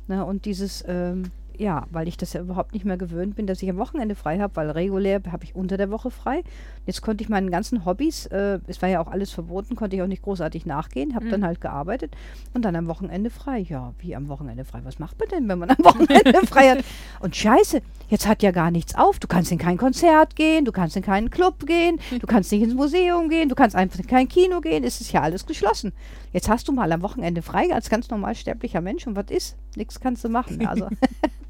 [0.08, 3.62] Ne, und dieses, ähm, ja, weil ich das ja überhaupt nicht mehr gewöhnt bin, dass
[3.62, 6.43] ich am Wochenende frei habe, weil regulär habe ich unter der Woche frei.
[6.89, 10.02] Jetzt konnte ich meinen ganzen Hobbys, äh, es war ja auch alles verboten, konnte ich
[10.02, 11.30] auch nicht großartig nachgehen, habe mhm.
[11.30, 12.15] dann halt gearbeitet
[12.56, 13.60] und dann am Wochenende frei.
[13.60, 14.80] Ja, wie am Wochenende frei?
[14.86, 16.80] Was macht man denn, wenn man am Wochenende frei hat?
[17.19, 19.19] Und scheiße, jetzt hat ja gar nichts auf.
[19.19, 22.63] Du kannst in kein Konzert gehen, du kannst in keinen Club gehen, du kannst nicht
[22.63, 25.93] ins Museum gehen, du kannst einfach in kein Kino gehen, es ist ja alles geschlossen.
[26.34, 29.58] Jetzt hast du mal am Wochenende frei als ganz normal sterblicher Mensch und was ist?
[29.75, 30.65] Nichts kannst du machen.
[30.65, 30.88] Also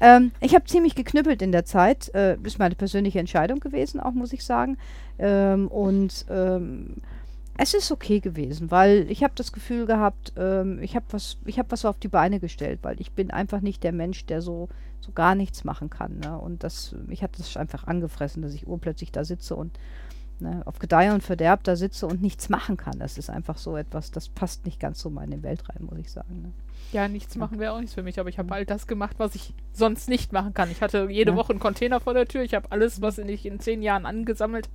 [0.00, 2.14] ähm, ich habe ziemlich geknüppelt in der Zeit.
[2.14, 4.78] Äh, ist meine persönliche Entscheidung gewesen, auch muss ich sagen.
[5.18, 6.96] Ähm, und ähm,
[7.58, 11.58] es ist okay gewesen, weil ich habe das Gefühl gehabt, ähm, ich habe was, ich
[11.58, 14.68] habe was auf die Beine gestellt, weil ich bin einfach nicht der Mensch, der so,
[15.00, 16.18] so gar nichts machen kann.
[16.20, 16.38] Ne?
[16.38, 19.78] Und das, mich hat das einfach angefressen, dass ich urplötzlich da sitze und
[20.40, 22.98] ne, auf Gedeih und Verderb da sitze und nichts machen kann.
[22.98, 25.98] Das ist einfach so etwas, das passt nicht ganz so in meine Welt rein, muss
[25.98, 26.42] ich sagen.
[26.42, 26.52] Ne?
[26.92, 29.34] Ja, nichts machen wäre auch nichts für mich, aber ich habe all das gemacht, was
[29.34, 30.70] ich sonst nicht machen kann.
[30.70, 31.36] Ich hatte jede ja.
[31.36, 32.42] Woche einen Container vor der Tür.
[32.42, 34.68] Ich habe alles, was ich in zehn Jahren angesammelt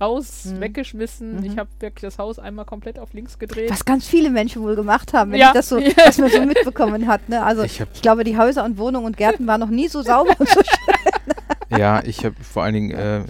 [0.00, 0.60] raus, mhm.
[0.60, 1.36] weggeschmissen.
[1.36, 1.44] Mhm.
[1.44, 3.70] Ich habe wirklich das Haus einmal komplett auf links gedreht.
[3.70, 5.48] Was ganz viele Menschen wohl gemacht haben, wenn ja.
[5.48, 7.28] ich das so, was man so mitbekommen hat.
[7.28, 7.42] Ne?
[7.42, 10.34] Also ich, ich, glaube, die Häuser und Wohnungen und Gärten waren noch nie so sauber
[10.38, 10.94] und so schön.
[11.78, 13.24] Ja, ich habe vor allen Dingen, äh,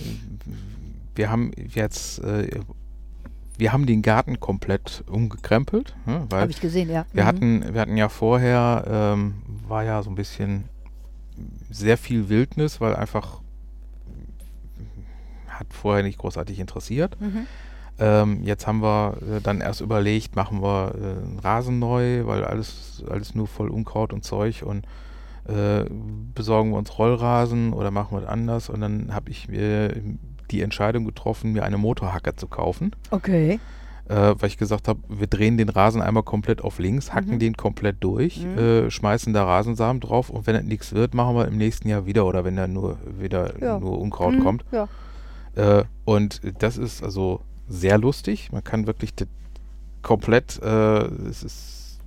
[1.14, 2.60] wir haben jetzt äh,
[3.56, 5.94] wir haben den Garten komplett umgekrempelt.
[6.06, 7.06] Ne, Habe ich gesehen, ja.
[7.12, 7.26] Wir, mhm.
[7.26, 9.34] hatten, wir hatten ja vorher, ähm,
[9.68, 10.64] war ja so ein bisschen
[11.70, 13.40] sehr viel Wildnis, weil einfach
[15.48, 17.16] hat vorher nicht großartig interessiert.
[17.20, 17.46] Mhm.
[17.98, 22.44] Ähm, jetzt haben wir äh, dann erst überlegt, machen wir äh, einen Rasen neu, weil
[22.44, 24.84] alles, alles nur voll Unkraut und Zeug und
[25.46, 25.84] äh,
[26.34, 28.68] besorgen wir uns Rollrasen oder machen wir das anders.
[28.68, 29.94] Und dann habe ich mir
[30.50, 32.92] die Entscheidung getroffen, mir eine Motorhacke zu kaufen.
[33.10, 33.58] Okay.
[34.06, 37.38] Äh, weil ich gesagt habe, wir drehen den Rasen einmal komplett auf links, hacken mhm.
[37.38, 38.58] den komplett durch, mhm.
[38.58, 42.04] äh, schmeißen da Rasensamen drauf und wenn das nichts wird, machen wir im nächsten Jahr
[42.04, 43.78] wieder oder wenn da nur wieder ja.
[43.78, 44.42] nur Unkraut mhm.
[44.42, 44.64] kommt.
[44.72, 44.88] Ja.
[45.54, 48.52] Äh, und das ist also sehr lustig.
[48.52, 49.14] Man kann wirklich
[50.02, 52.00] komplett, äh, es ist,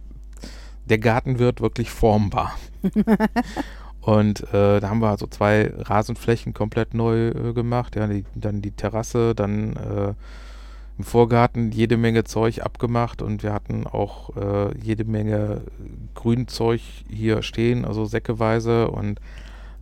[0.86, 2.56] der Garten wird wirklich formbar.
[4.08, 7.98] Und äh, da haben wir also zwei Rasenflächen komplett neu äh, gemacht.
[7.98, 10.14] Ja, die, dann die Terrasse, dann äh,
[10.98, 15.60] im Vorgarten jede Menge Zeug abgemacht und wir hatten auch äh, jede Menge
[16.16, 18.90] Grünzeug hier stehen, also säckeweise.
[18.92, 19.20] Und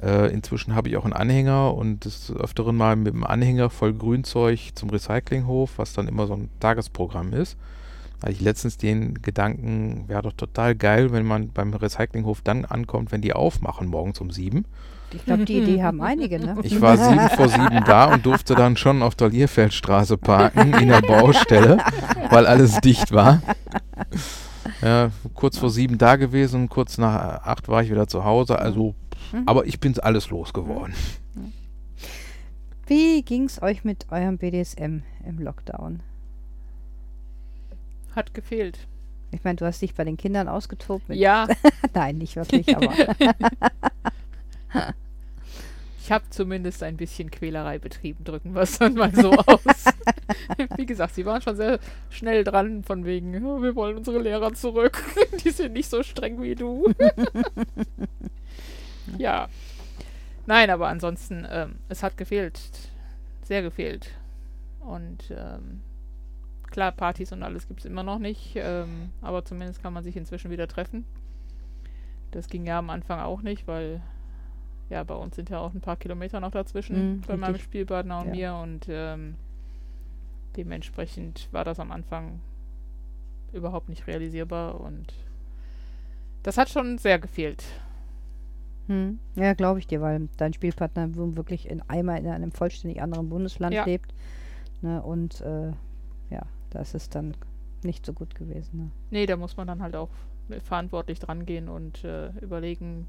[0.01, 3.93] äh, inzwischen habe ich auch einen Anhänger und des Öfteren mal mit dem Anhänger voll
[3.93, 7.57] Grünzeug zum Recyclinghof, was dann immer so ein Tagesprogramm ist
[8.21, 13.11] hatte ich letztens den Gedanken, wäre doch total geil, wenn man beim Recyclinghof dann ankommt,
[13.11, 14.65] wenn die aufmachen, morgens um sieben.
[15.11, 16.57] Ich glaube, die Idee haben einige, ne?
[16.63, 20.89] Ich war sieben vor sieben da und durfte dann schon auf der Lierfeldstraße parken, in
[20.89, 21.77] der Baustelle,
[22.29, 23.41] weil alles dicht war.
[24.81, 28.95] Ja, kurz vor sieben da gewesen, kurz nach acht war ich wieder zu Hause, also,
[29.31, 29.43] mhm.
[29.45, 30.93] aber ich bin alles losgeworden.
[32.87, 36.01] Wie ging es euch mit eurem BDSM im Lockdown?
[38.15, 38.87] Hat gefehlt.
[39.31, 41.05] Ich meine, du hast dich bei den Kindern ausgetobt.
[41.09, 41.47] ja.
[41.93, 42.91] Nein, nicht wirklich, aber.
[46.01, 49.59] ich habe zumindest ein bisschen Quälerei betrieben, drücken wir es dann mal so aus.
[50.77, 54.53] Wie gesagt, sie waren schon sehr schnell dran, von wegen, oh, wir wollen unsere Lehrer
[54.53, 55.03] zurück.
[55.43, 56.93] Die sind nicht so streng wie du.
[59.17, 59.49] ja.
[60.45, 62.59] Nein, aber ansonsten, ähm, es hat gefehlt.
[63.43, 64.11] Sehr gefehlt.
[64.79, 65.81] Und ähm,
[66.75, 70.17] Klar, Partys und alles gibt es immer noch nicht, ähm, aber zumindest kann man sich
[70.17, 71.05] inzwischen wieder treffen.
[72.31, 74.01] Das ging ja am Anfang auch nicht, weil
[74.89, 77.39] ja, bei uns sind ja auch ein paar Kilometer noch dazwischen, mhm, bei richtig.
[77.39, 78.33] meinem Spielpartner und ja.
[78.33, 79.35] mir und ähm,
[80.57, 82.41] dementsprechend war das am Anfang
[83.53, 85.13] überhaupt nicht realisierbar und
[86.43, 87.63] das hat schon sehr gefehlt.
[88.87, 89.17] Hm.
[89.35, 93.73] Ja, glaube ich dir, weil dein Spielpartner wirklich in einmal in einem vollständig anderen Bundesland
[93.73, 93.85] ja.
[93.85, 94.13] lebt.
[94.81, 95.71] Ne, und äh,
[96.29, 96.41] ja,
[96.75, 97.35] da ist dann
[97.83, 98.77] nicht so gut gewesen.
[98.77, 98.91] Ne?
[99.11, 100.09] Nee, da muss man dann halt auch
[100.63, 103.07] verantwortlich dran gehen und äh, überlegen,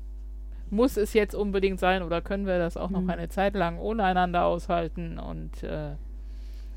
[0.70, 3.06] muss es jetzt unbedingt sein oder können wir das auch mhm.
[3.06, 5.18] noch eine Zeit lang ohne einander aushalten?
[5.18, 5.92] Und äh,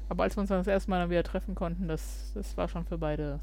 [0.10, 2.68] aber als wir uns dann das erste Mal dann wieder treffen konnten, das, das war
[2.68, 3.40] schon für beide.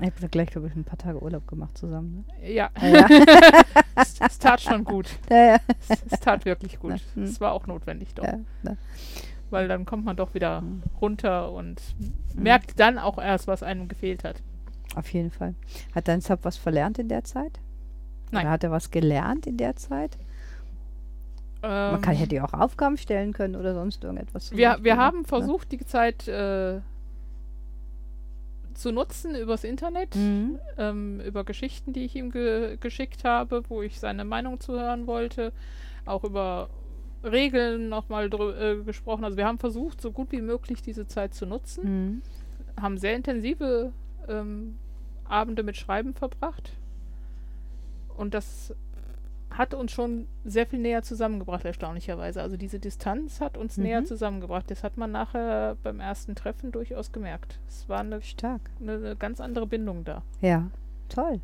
[0.00, 2.24] Ich habe gleich, glaube ich, ein paar Tage Urlaub gemacht zusammen.
[2.40, 2.52] Ne?
[2.52, 2.70] Ja.
[2.80, 3.06] ja.
[3.94, 5.08] es, es, tat schon gut.
[5.30, 5.56] Ja, ja.
[5.88, 7.00] Es, es, tat wirklich gut.
[7.14, 7.22] Mhm.
[7.22, 8.26] Es war auch notwendig doch.
[9.52, 10.82] Weil dann kommt man doch wieder mhm.
[11.00, 12.42] runter und mhm.
[12.42, 14.42] merkt dann auch erst, was einem gefehlt hat.
[14.96, 15.54] Auf jeden Fall.
[15.94, 17.60] Hat dein Sub was verlernt in der Zeit?
[18.30, 18.42] Nein.
[18.44, 20.16] Oder hat er was gelernt in der Zeit?
[21.62, 24.52] Ähm, Man kann, hätte ja auch Aufgaben stellen können oder sonst irgendetwas.
[24.52, 26.80] Wir, wir haben versucht, die Zeit äh,
[28.74, 30.58] zu nutzen übers Internet, mhm.
[30.78, 35.52] ähm, über Geschichten, die ich ihm ge geschickt habe, wo ich seine Meinung zuhören wollte,
[36.04, 36.68] auch über
[37.22, 39.24] Regeln nochmal äh, gesprochen.
[39.24, 42.22] Also wir haben versucht, so gut wie möglich diese Zeit zu nutzen, mhm.
[42.80, 43.92] haben sehr intensive
[44.28, 44.76] ähm,
[45.24, 46.72] Abende mit Schreiben verbracht
[48.16, 48.74] und das
[49.50, 52.40] hat uns schon sehr viel näher zusammengebracht, erstaunlicherweise.
[52.40, 53.84] Also diese Distanz hat uns mhm.
[53.84, 54.70] näher zusammengebracht.
[54.70, 57.58] Das hat man nachher beim ersten Treffen durchaus gemerkt.
[57.68, 58.62] Es war eine, Stark.
[58.80, 60.22] eine, eine ganz andere Bindung da.
[60.40, 60.70] Ja,
[61.08, 61.40] toll.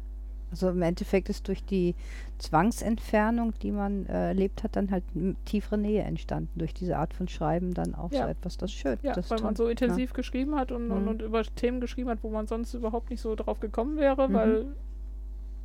[0.50, 1.94] Also im Endeffekt ist durch die
[2.38, 5.04] Zwangsentfernung, die man äh, erlebt hat, dann halt
[5.44, 6.50] tiefere Nähe entstanden.
[6.58, 8.24] Durch diese Art von Schreiben dann auch ja.
[8.24, 8.98] so etwas, das schön.
[9.02, 10.16] Ja, das weil man so intensiv ja.
[10.16, 10.92] geschrieben hat und, mhm.
[10.92, 14.28] und, und, über Themen geschrieben hat, wo man sonst überhaupt nicht so drauf gekommen wäre,
[14.28, 14.34] mhm.
[14.34, 14.66] weil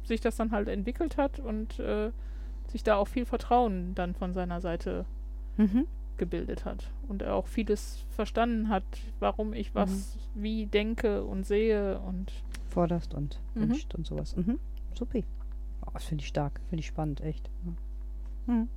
[0.03, 2.11] sich das dann halt entwickelt hat und äh,
[2.67, 5.05] sich da auch viel Vertrauen dann von seiner Seite
[5.57, 5.87] mhm.
[6.17, 8.83] gebildet hat und er auch vieles verstanden hat,
[9.19, 10.43] warum ich was mhm.
[10.43, 12.31] wie denke und sehe und
[12.69, 13.69] forderst und mhm.
[13.69, 14.35] wünscht und sowas.
[14.35, 14.59] Mhm.
[14.95, 15.25] Supi.
[15.85, 17.49] Oh, das finde ich stark, finde ich spannend, echt.
[18.45, 18.67] Mhm.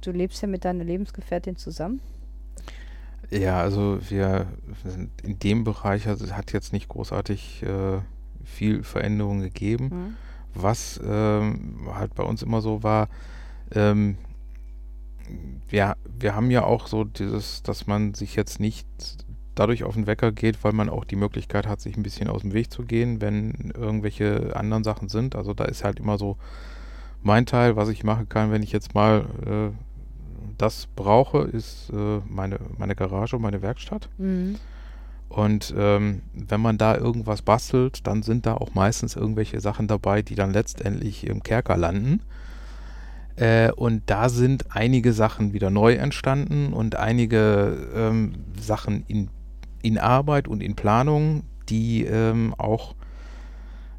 [0.00, 2.00] Du lebst ja mit deiner Lebensgefährtin zusammen?
[3.30, 4.46] Ja, also wir
[4.84, 8.00] sind in dem Bereich, also es hat jetzt nicht großartig äh,
[8.44, 9.84] viel Veränderung gegeben.
[9.84, 10.16] Mhm.
[10.54, 13.08] Was ähm, halt bei uns immer so war,
[13.72, 14.16] ähm,
[15.68, 18.86] wir, wir haben ja auch so dieses, dass man sich jetzt nicht
[19.58, 22.42] dadurch auf den Wecker geht, weil man auch die Möglichkeit hat, sich ein bisschen aus
[22.42, 25.34] dem Weg zu gehen, wenn irgendwelche anderen Sachen sind.
[25.34, 26.36] Also da ist halt immer so
[27.22, 29.74] mein Teil, was ich machen kann, wenn ich jetzt mal äh,
[30.56, 34.08] das brauche, ist äh, meine, meine Garage, meine Werkstatt.
[34.18, 34.56] Mhm.
[35.28, 40.22] Und ähm, wenn man da irgendwas bastelt, dann sind da auch meistens irgendwelche Sachen dabei,
[40.22, 42.22] die dann letztendlich im Kerker landen.
[43.36, 49.28] Äh, und da sind einige Sachen wieder neu entstanden und einige ähm, Sachen in,
[49.82, 52.94] in Arbeit und in Planung, die ähm, auch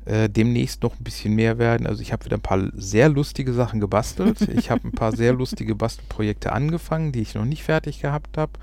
[0.10, 1.86] äh, demnächst noch ein bisschen mehr werden.
[1.86, 4.42] Also ich habe wieder ein paar sehr lustige Sachen gebastelt.
[4.56, 8.54] ich habe ein paar sehr lustige Bastelprojekte angefangen, die ich noch nicht fertig gehabt habe.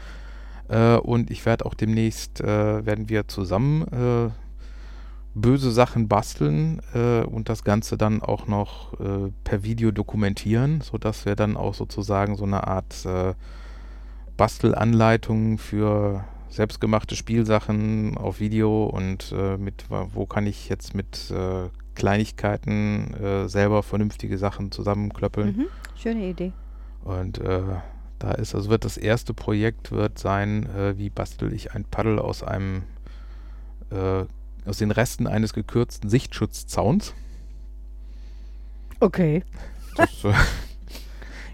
[0.69, 4.31] Äh, und ich werde auch demnächst, äh, werden wir zusammen äh,
[5.35, 11.27] böse Sachen basteln äh, und das Ganze dann auch noch äh, per Video dokumentieren, sodass
[11.27, 13.07] wir dann auch sozusagen so eine Art
[14.37, 21.33] Bastelanleitung für selbstgemachte Spielsachen auf Video und mit, wo kann ich jetzt mit
[21.95, 25.57] Kleinigkeiten selber vernünftige Sachen zusammenklöppeln.
[25.57, 26.53] Mhm, schöne Idee.
[27.05, 27.41] Und
[28.19, 32.19] da ist, also wird das erste Projekt wird sein, äh, wie bastel ich ein Paddel
[32.19, 32.85] aus einem,
[33.91, 34.25] äh,
[34.65, 37.15] aus den Resten eines gekürzten Sichtschutzzauns.
[39.01, 39.45] Okay.
[39.97, 40.33] Das, äh,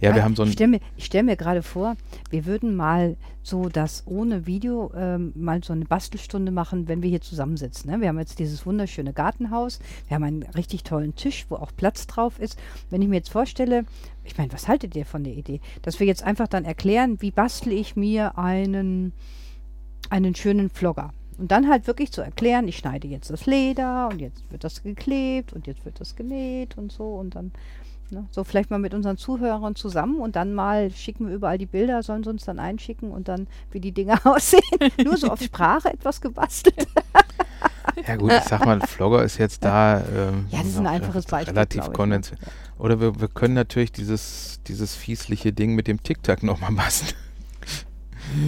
[0.02, 0.48] ja, wir haben so ein.
[0.48, 1.96] Ich stelle mir, stell mir gerade vor,
[2.30, 7.10] wir würden mal so das ohne Video ähm, mal so eine Bastelstunde machen, wenn wir
[7.10, 7.90] hier zusammensitzen.
[7.90, 8.00] Ne?
[8.00, 12.06] Wir haben jetzt dieses wunderschöne Gartenhaus, wir haben einen richtig tollen Tisch, wo auch Platz
[12.08, 12.58] drauf ist.
[12.90, 13.84] Wenn ich mir jetzt vorstelle,
[14.24, 17.30] ich meine, was haltet ihr von der Idee, dass wir jetzt einfach dann erklären, wie
[17.30, 19.12] bastle ich mir einen,
[20.10, 21.12] einen schönen Vlogger?
[21.38, 24.82] Und dann halt wirklich zu erklären, ich schneide jetzt das Leder und jetzt wird das
[24.82, 27.52] geklebt und jetzt wird das genäht und so und dann
[28.12, 28.26] Ne?
[28.30, 32.02] So vielleicht mal mit unseren Zuhörern zusammen und dann mal schicken wir überall die Bilder,
[32.02, 34.62] sollen sie uns dann einschicken und dann, wie die Dinge aussehen.
[35.02, 36.86] Nur so auf Sprache etwas gebastelt.
[38.06, 41.24] ja gut, ich sag mal, Vlogger ist jetzt da ähm, ja, das ist ein einfaches
[41.24, 41.92] Beispiel, relativ ne?
[41.92, 42.46] konventionell.
[42.78, 47.16] Oder wir, wir können natürlich dieses, dieses fiesliche Ding mit dem TikTok nochmal basteln.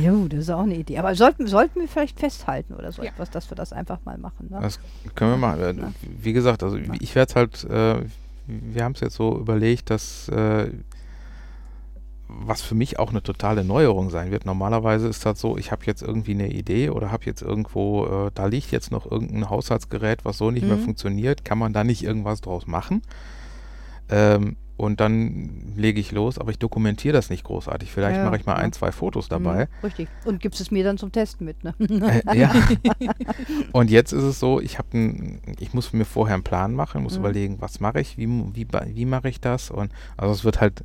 [0.03, 0.99] Jo, das ist auch eine Idee.
[0.99, 3.11] Aber sollten, sollten wir vielleicht festhalten oder so ja.
[3.11, 4.49] etwas, dass wir das einfach mal machen.
[4.51, 4.59] Ne?
[4.61, 4.79] Das
[5.15, 5.95] können wir machen.
[6.03, 8.05] Wie gesagt, also ich werde es halt, äh,
[8.47, 10.71] wir haben es jetzt so überlegt, dass äh,
[12.29, 14.47] was für mich auch eine totale Neuerung sein wird.
[14.47, 18.31] Normalerweise ist das so, ich habe jetzt irgendwie eine Idee oder habe jetzt irgendwo, äh,
[18.35, 20.71] da liegt jetzt noch irgendein Haushaltsgerät, was so nicht mhm.
[20.71, 23.03] mehr funktioniert, kann man da nicht irgendwas draus machen?
[24.09, 27.93] Ähm, und dann lege ich los, aber ich dokumentiere das nicht großartig.
[27.93, 28.59] Vielleicht ja, mache ich mal ja.
[28.59, 29.67] ein, zwei Fotos dabei.
[29.67, 30.09] Mhm, richtig.
[30.25, 31.75] Und gibst es mir dann zum Testen mit, ne?
[31.79, 32.53] Äh, ja.
[33.73, 34.89] und jetzt ist es so, ich habe
[35.61, 37.21] ich muss mir vorher einen Plan machen, muss mhm.
[37.21, 39.71] überlegen, was mache ich, wie, wie, wie mache ich das?
[39.71, 40.85] Und also es wird halt,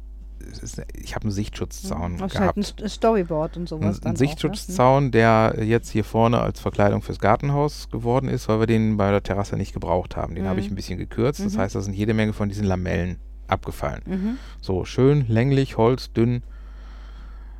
[0.94, 2.18] ich habe einen Sichtschutzzaun mhm.
[2.18, 2.40] gehabt.
[2.40, 4.04] Halt ein Storyboard und sowas.
[4.04, 5.12] Ein, ein Sichtschutzzaun, ne?
[5.12, 9.24] der jetzt hier vorne als Verkleidung fürs Gartenhaus geworden ist, weil wir den bei der
[9.24, 10.36] Terrasse nicht gebraucht haben.
[10.36, 10.50] Den mhm.
[10.50, 11.44] habe ich ein bisschen gekürzt.
[11.44, 11.60] Das mhm.
[11.60, 13.18] heißt, da sind jede Menge von diesen Lamellen
[13.50, 14.02] abgefallen.
[14.06, 14.38] Mhm.
[14.62, 16.44] So schön länglich, Holz, dünn.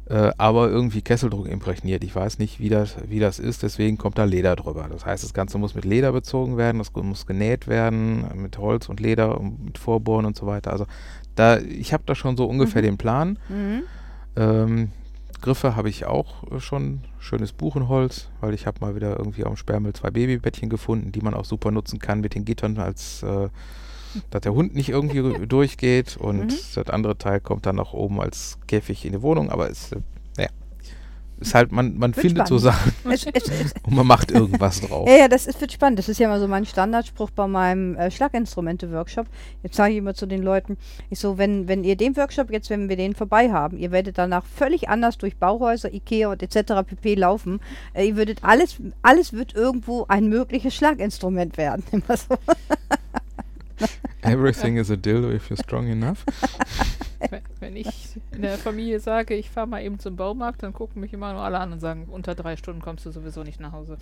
[0.10, 2.04] äh, aber irgendwie Kesseldruck imprägniert.
[2.04, 4.88] Ich weiß nicht, wie das, wie das ist, deswegen kommt da Leder drüber.
[4.92, 8.90] Das heißt, das Ganze muss mit Leder bezogen werden, das muss genäht werden, mit Holz
[8.90, 10.72] und Leder und mit Vorbohren und so weiter.
[10.72, 10.86] Also
[11.36, 12.86] da, ich habe da schon so ungefähr mhm.
[12.88, 13.40] den Plan.
[13.50, 13.84] Mhm.
[14.36, 14.92] Ähm,
[15.42, 17.02] Griffe habe ich auch schon.
[17.22, 21.34] Schönes Buchenholz, weil ich habe mal wieder irgendwie am Sperrmüll zwei Babybettchen gefunden, die man
[21.34, 23.50] auch super nutzen kann mit den Gittern als äh,
[24.30, 26.58] dass der Hund nicht irgendwie durchgeht und mhm.
[26.76, 29.98] das andere Teil kommt dann nach oben als Käfig in die Wohnung, aber es, äh,
[30.38, 30.50] naja,
[31.40, 32.48] ist halt, man, man findet spannend.
[32.50, 35.08] so Sachen es, es, es, und man macht irgendwas drauf.
[35.08, 35.98] Ja, ja, das ist, wird spannend.
[35.98, 39.28] Das ist ja immer so mein Standardspruch bei meinem äh, Schlaginstrumente-Workshop.
[39.64, 40.78] Jetzt sage ich immer zu den Leuten,
[41.10, 44.18] ich so, wenn, wenn ihr den Workshop jetzt, wenn wir den vorbei haben, ihr werdet
[44.18, 46.74] danach völlig anders durch Bauhäuser, Ikea und etc.
[46.86, 47.16] pp.
[47.16, 47.62] laufen.
[47.94, 51.84] Äh, ihr würdet alles, alles wird irgendwo ein mögliches Schlaginstrument werden.
[51.92, 52.36] Immer so.
[54.22, 56.26] Everything is a dildo if you're strong enough.
[57.60, 61.14] Wenn ich in der Familie sage, ich fahre mal eben zum Baumarkt, dann gucken mich
[61.14, 63.98] immer nur alle an und sagen, unter drei Stunden kommst du sowieso nicht nach Hause.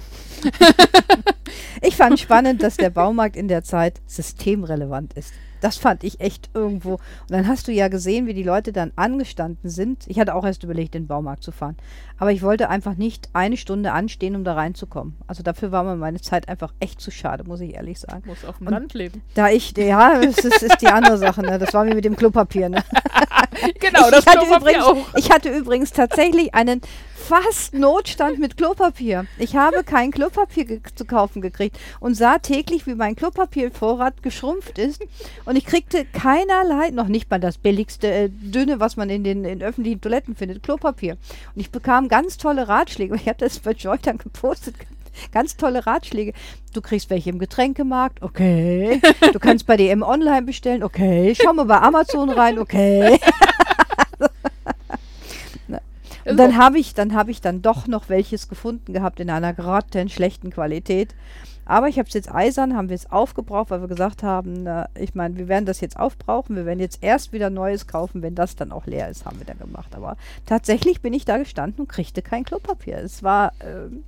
[1.81, 5.33] ich fand spannend, dass der Baumarkt in der Zeit systemrelevant ist.
[5.61, 6.93] Das fand ich echt irgendwo.
[6.93, 10.05] Und dann hast du ja gesehen, wie die Leute dann angestanden sind.
[10.07, 11.77] Ich hatte auch erst überlegt, in den Baumarkt zu fahren.
[12.17, 15.15] Aber ich wollte einfach nicht eine Stunde anstehen, um da reinzukommen.
[15.27, 18.23] Also dafür war mir meine Zeit einfach echt zu schade, muss ich ehrlich sagen.
[18.25, 19.21] Muss auf dem Und Land leben.
[19.35, 21.41] Da ich, ja, das ist, ist die andere Sache.
[21.41, 21.59] Ne?
[21.59, 22.69] Das war wie mit dem Klopapier.
[22.69, 22.83] Ne?
[23.79, 24.97] genau, ich, das ich hatte übrigens, auch.
[25.15, 26.81] Ich hatte übrigens tatsächlich einen
[27.27, 29.25] fast Notstand mit Klopapier.
[29.37, 35.03] Ich habe kein Klopapier zu kaufen gekriegt und sah täglich, wie mein Klopapiervorrat geschrumpft ist.
[35.43, 39.43] Und ich kriegte keinerlei, noch nicht mal das billigste, äh, dünne, was man in den
[39.43, 41.17] in öffentlichen Toiletten findet, Klopapier.
[41.53, 43.15] Und ich bekam ganz tolle Ratschläge.
[43.27, 44.75] Ich habe das bei Joy dann gepostet.
[45.33, 46.31] Ganz tolle Ratschläge.
[46.73, 49.01] Du kriegst welche im Getränkemarkt, okay.
[49.33, 51.35] Du kannst bei DM online bestellen, okay.
[51.35, 53.19] Schau mal bei Amazon rein, okay.
[56.29, 59.53] Und dann habe ich, dann habe ich dann doch noch welches gefunden gehabt in einer
[59.53, 61.15] grotten schlechten Qualität.
[61.67, 64.87] Aber ich habe es jetzt eisern, haben wir es aufgebraucht, weil wir gesagt haben, na,
[64.97, 68.35] ich meine, wir werden das jetzt aufbrauchen, wir werden jetzt erst wieder Neues kaufen, wenn
[68.35, 69.93] das dann auch leer ist, haben wir dann gemacht.
[69.93, 72.99] Aber tatsächlich bin ich da gestanden und kriegte kein Klopapier.
[72.99, 73.51] Es war.
[73.59, 74.03] Ähm,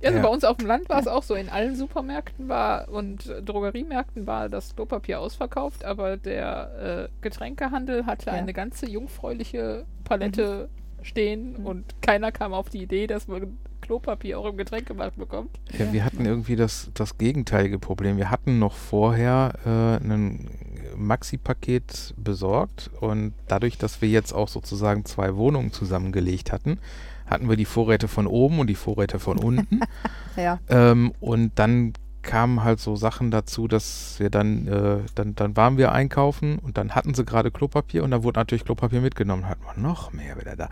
[0.00, 0.22] ja, also ja.
[0.22, 1.34] bei uns auf dem Land war es auch so.
[1.34, 8.26] In allen Supermärkten war und Drogeriemärkten war das Klopapier ausverkauft, aber der äh, Getränkehandel hatte
[8.26, 8.32] ja.
[8.34, 14.38] eine ganze jungfräuliche Palette mhm stehen und keiner kam auf die Idee, dass man Klopapier
[14.38, 15.58] auch im Getränkemarkt bekommt.
[15.78, 18.16] Ja, wir hatten irgendwie das, das gegenteilige Problem.
[18.16, 20.50] Wir hatten noch vorher äh, ein
[20.96, 26.78] Maxi-Paket besorgt und dadurch, dass wir jetzt auch sozusagen zwei Wohnungen zusammengelegt hatten,
[27.26, 29.80] hatten wir die Vorräte von oben und die Vorräte von unten.
[30.36, 30.58] ja.
[30.68, 31.92] Ähm, und dann
[32.28, 36.76] kamen halt so Sachen dazu, dass wir dann, äh, dann, dann waren wir einkaufen und
[36.76, 40.38] dann hatten sie gerade Klopapier und dann wurde natürlich Klopapier mitgenommen, hatten wir noch mehr
[40.38, 40.68] wieder da.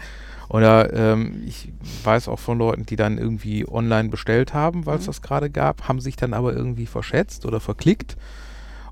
[0.51, 1.73] Oder ähm, ich
[2.05, 5.07] weiß auch von Leuten, die dann irgendwie online bestellt haben, weil es mhm.
[5.07, 8.19] das gerade gab, haben sich dann aber irgendwie verschätzt oder verklickt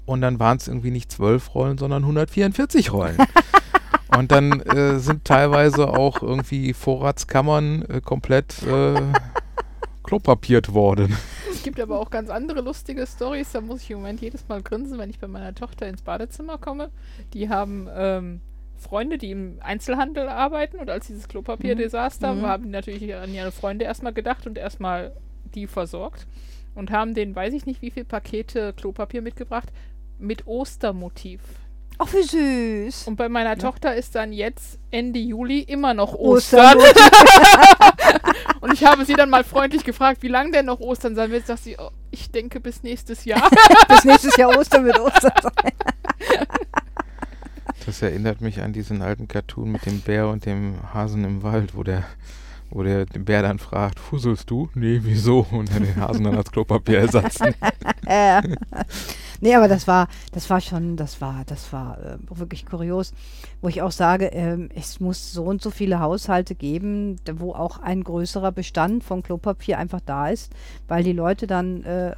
[0.06, 3.18] und dann waren es irgendwie nicht zwölf Rollen, sondern 144 Rollen.
[4.16, 9.02] und dann äh, sind teilweise auch irgendwie Vorratskammern äh, komplett äh,
[10.04, 11.16] klopapiert worden
[11.64, 13.50] gibt aber auch ganz andere lustige Stories.
[13.50, 16.58] Da muss ich im Moment jedes Mal grinsen, wenn ich bei meiner Tochter ins Badezimmer
[16.58, 16.90] komme.
[17.32, 18.40] Die haben ähm,
[18.76, 22.42] Freunde, die im Einzelhandel arbeiten und als dieses Klopapier-Desaster mhm.
[22.42, 25.12] war, haben die natürlich an ihre Freunde erstmal gedacht und erstmal
[25.54, 26.26] die versorgt
[26.74, 29.72] und haben denen, weiß ich nicht, wie viele Pakete Klopapier mitgebracht
[30.18, 31.40] mit Ostermotiv.
[31.98, 33.06] Ach, wie süß.
[33.06, 33.56] Und bei meiner ja.
[33.56, 36.78] Tochter ist dann jetzt Ende Juli immer noch Ostern.
[38.60, 41.46] und ich habe sie dann mal freundlich gefragt, wie lange denn noch Ostern sein wird.
[41.46, 43.48] Sagt sie, oh, ich denke bis nächstes Jahr.
[43.88, 45.72] bis nächstes Jahr Ostern wird Ostern sein.
[47.86, 51.76] das erinnert mich an diesen alten Cartoon mit dem Bär und dem Hasen im Wald,
[51.76, 52.04] wo der
[52.74, 54.68] wo der Bär dann fragt, fusselst du?
[54.74, 55.46] Nee, wieso?
[55.52, 57.54] Und dann den Hasen dann als Klopapier ersatzen.
[59.44, 63.12] Nee, aber das war, das war schon, das war, das war äh, wirklich kurios,
[63.60, 67.78] wo ich auch sage, äh, es muss so und so viele Haushalte geben, wo auch
[67.78, 70.50] ein größerer Bestand von Klopapier einfach da ist,
[70.88, 72.14] weil die Leute dann äh,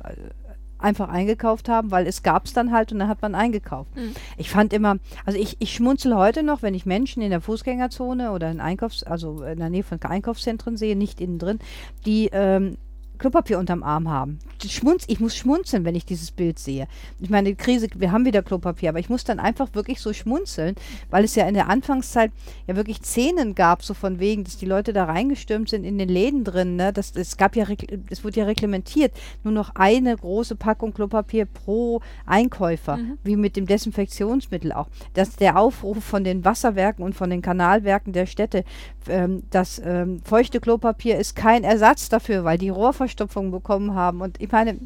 [0.78, 3.96] einfach eingekauft haben, weil es gab es dann halt und dann hat man eingekauft.
[3.96, 4.14] Mhm.
[4.36, 8.30] Ich fand immer, also ich, ich schmunzel heute noch, wenn ich Menschen in der Fußgängerzone
[8.30, 11.58] oder in Einkaufs-, also in der Nähe von Einkaufszentren sehe, nicht innen drin,
[12.04, 12.76] die ähm,
[13.16, 14.38] Klopapier unterm Arm haben.
[14.64, 16.88] Schmunz, ich muss schmunzeln, wenn ich dieses Bild sehe.
[17.20, 20.74] Ich meine, Krise, wir haben wieder Klopapier, aber ich muss dann einfach wirklich so schmunzeln,
[21.10, 22.32] weil es ja in der Anfangszeit
[22.66, 26.08] ja wirklich Szenen gab, so von wegen, dass die Leute da reingestürmt sind in den
[26.08, 26.76] Läden drin.
[26.76, 26.92] Ne?
[26.92, 27.66] Das, es gab ja,
[28.10, 29.12] es wurde ja reglementiert,
[29.44, 33.18] nur noch eine große Packung Klopapier pro Einkäufer, mhm.
[33.24, 34.88] wie mit dem Desinfektionsmittel auch.
[35.14, 38.64] Dass der Aufruf von den Wasserwerken und von den Kanalwerken der Städte,
[39.08, 42.70] ähm, das ähm, feuchte Klopapier ist kein Ersatz dafür, weil die
[43.06, 44.20] Rohrverstopfung bekommen haben.
[44.20, 44.78] Und ich meine,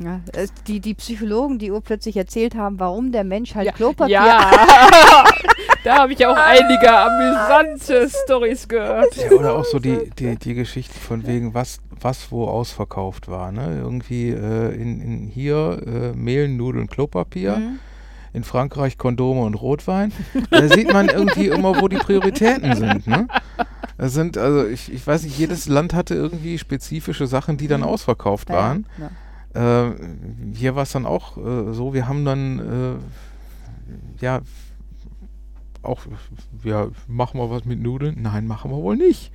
[0.00, 0.20] ja,
[0.66, 4.14] die, die Psychologen, die urplötzlich erzählt haben, warum der Mensch halt ja, Klopapier.
[4.14, 4.50] Ja,
[5.84, 9.14] da habe ich auch einige amüsante Stories gehört.
[9.16, 13.52] Ja, oder auch so die, die, die Geschichte von wegen, was, was wo ausverkauft war.
[13.52, 13.78] Ne?
[13.80, 17.56] Irgendwie äh, in, in hier äh, Mehl, Nudeln, Klopapier.
[17.56, 17.78] Mhm.
[18.34, 20.12] In Frankreich Kondome und Rotwein.
[20.50, 23.06] Da sieht man irgendwie immer, wo die Prioritäten sind.
[23.06, 23.26] Ne?
[23.96, 27.80] Das sind, also ich, ich weiß nicht, jedes Land hatte irgendwie spezifische Sachen, die dann
[27.80, 27.86] mhm.
[27.86, 28.86] ausverkauft waren.
[28.98, 29.10] Ja,
[29.54, 29.86] ja.
[29.86, 29.94] Äh,
[30.52, 34.40] hier war es dann auch äh, so, wir haben dann äh, ja
[35.82, 36.00] auch,
[36.64, 38.16] ja, machen wir was mit Nudeln?
[38.20, 39.30] Nein, machen wir wohl nicht.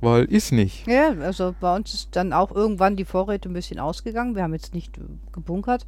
[0.00, 0.86] Weil ist nicht.
[0.86, 4.34] Ja, also bei uns ist dann auch irgendwann die Vorräte ein bisschen ausgegangen.
[4.34, 5.86] Wir haben jetzt nicht äh, gebunkert.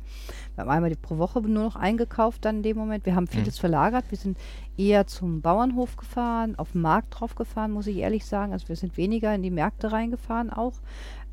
[0.55, 3.05] Wir haben einmal pro Woche nur noch eingekauft dann in dem Moment.
[3.05, 3.61] Wir haben vieles hm.
[3.61, 4.07] verlagert.
[4.09, 4.39] Wir sind
[4.77, 8.53] eher zum Bauernhof gefahren, auf den Markt drauf gefahren, muss ich ehrlich sagen.
[8.53, 10.75] Also wir sind weniger in die Märkte reingefahren auch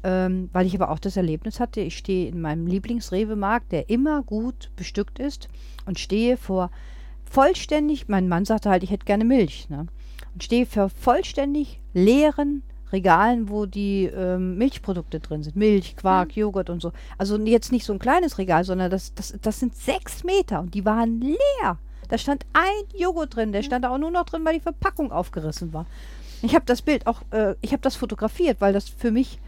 [0.05, 4.21] ähm, weil ich aber auch das Erlebnis hatte, ich stehe in meinem Lieblingsrewe-Markt, der immer
[4.21, 5.49] gut bestückt ist
[5.87, 6.69] und stehe vor
[7.23, 9.87] vollständig, mein Mann sagte halt, ich hätte gerne Milch, ne?
[10.35, 12.61] Und stehe vor vollständig leeren
[12.91, 15.55] Regalen, wo die ähm, Milchprodukte drin sind.
[15.55, 16.41] Milch, Quark, mhm.
[16.41, 16.91] Joghurt und so.
[17.17, 20.73] Also jetzt nicht so ein kleines Regal, sondern das, das, das sind sechs Meter und
[20.73, 21.79] die waren leer.
[22.09, 25.73] Da stand ein Joghurt drin, der stand auch nur noch drin, weil die Verpackung aufgerissen
[25.73, 25.87] war.
[26.43, 29.39] Ich habe das Bild auch, äh, ich habe das fotografiert, weil das für mich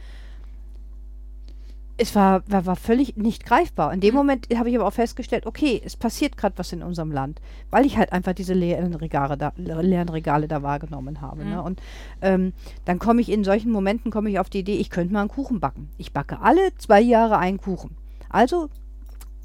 [1.97, 3.91] es war, war, war völlig nicht greifbar.
[3.91, 4.17] In dem mhm.
[4.17, 7.41] Moment habe ich aber auch festgestellt, okay, es passiert gerade was in unserem Land,
[7.71, 11.39] weil ich halt einfach diese leeren Regale da, leeren Regale da wahrgenommen habe.
[11.39, 11.45] Ne?
[11.45, 11.51] Mhm.
[11.51, 11.63] Ne?
[11.63, 11.81] Und
[12.21, 12.53] ähm,
[12.85, 15.29] dann komme ich in solchen Momenten komme ich auf die Idee, ich könnte mal einen
[15.29, 15.89] Kuchen backen.
[15.97, 17.97] Ich backe alle zwei Jahre einen Kuchen.
[18.29, 18.69] Also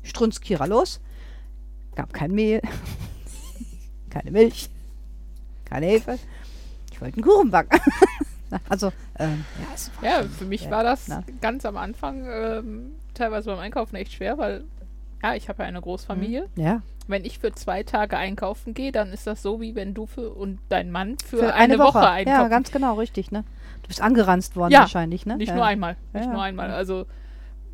[0.02, 1.00] Strunzkira los,
[1.94, 2.60] gab kein Mehl,
[4.10, 4.68] keine Milch,
[5.64, 6.18] keine Hefe.
[6.92, 7.80] Ich wollte einen Kuchen backen.
[8.68, 9.44] Also, ähm,
[10.02, 11.24] ja, ja für mich war das na.
[11.40, 14.64] ganz am Anfang ähm, teilweise beim Einkaufen echt schwer, weil
[15.22, 16.48] ja, ich habe ja eine Großfamilie.
[16.54, 16.62] Mhm.
[16.62, 16.82] Ja.
[17.06, 20.30] Wenn ich für zwei Tage einkaufen gehe, dann ist das so, wie wenn du für
[20.30, 22.42] und dein Mann für, für eine, eine, Woche, Woche einkaufen.
[22.42, 23.44] Ja, ganz genau, richtig, ne?
[23.82, 25.36] Du bist angeranzt worden ja, wahrscheinlich, ne?
[25.36, 25.54] Nicht ja.
[25.54, 25.96] nur einmal.
[26.12, 26.32] Nicht ja.
[26.32, 26.70] nur einmal.
[26.70, 27.06] Also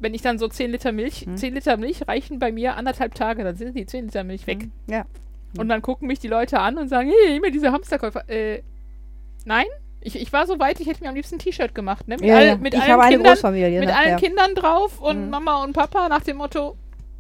[0.00, 1.36] wenn ich dann so 10 Liter Milch, hm.
[1.36, 4.62] 10 Liter Milch reichen bei mir anderthalb Tage, dann sind die 10 Liter Milch weg.
[4.62, 4.72] Hm.
[4.88, 5.04] Ja.
[5.56, 8.28] Und dann gucken mich die Leute an und sagen, hey, immer diese Hamsterkäufer.
[8.28, 8.62] Äh,
[9.44, 9.66] nein,
[10.00, 12.16] ich, ich war so weit, ich hätte mir am liebsten ein T-Shirt gemacht, ne?
[12.16, 12.56] Mit, ja, all, ja.
[12.56, 15.30] mit ich allen, Kindern, mit allen Kindern drauf und mhm.
[15.30, 16.76] Mama und Papa nach dem Motto,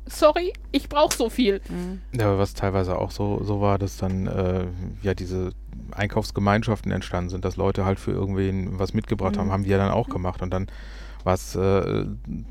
[0.06, 1.60] sorry, ich brauche so viel.
[1.68, 2.00] Mhm.
[2.18, 4.66] Ja, was teilweise auch so, so war, dass dann äh,
[5.02, 5.52] ja diese
[5.92, 9.40] Einkaufsgemeinschaften entstanden sind, dass Leute halt für irgendwen was mitgebracht mhm.
[9.40, 10.42] haben, haben wir dann auch gemacht.
[10.42, 10.68] Und dann
[11.24, 12.06] war es äh,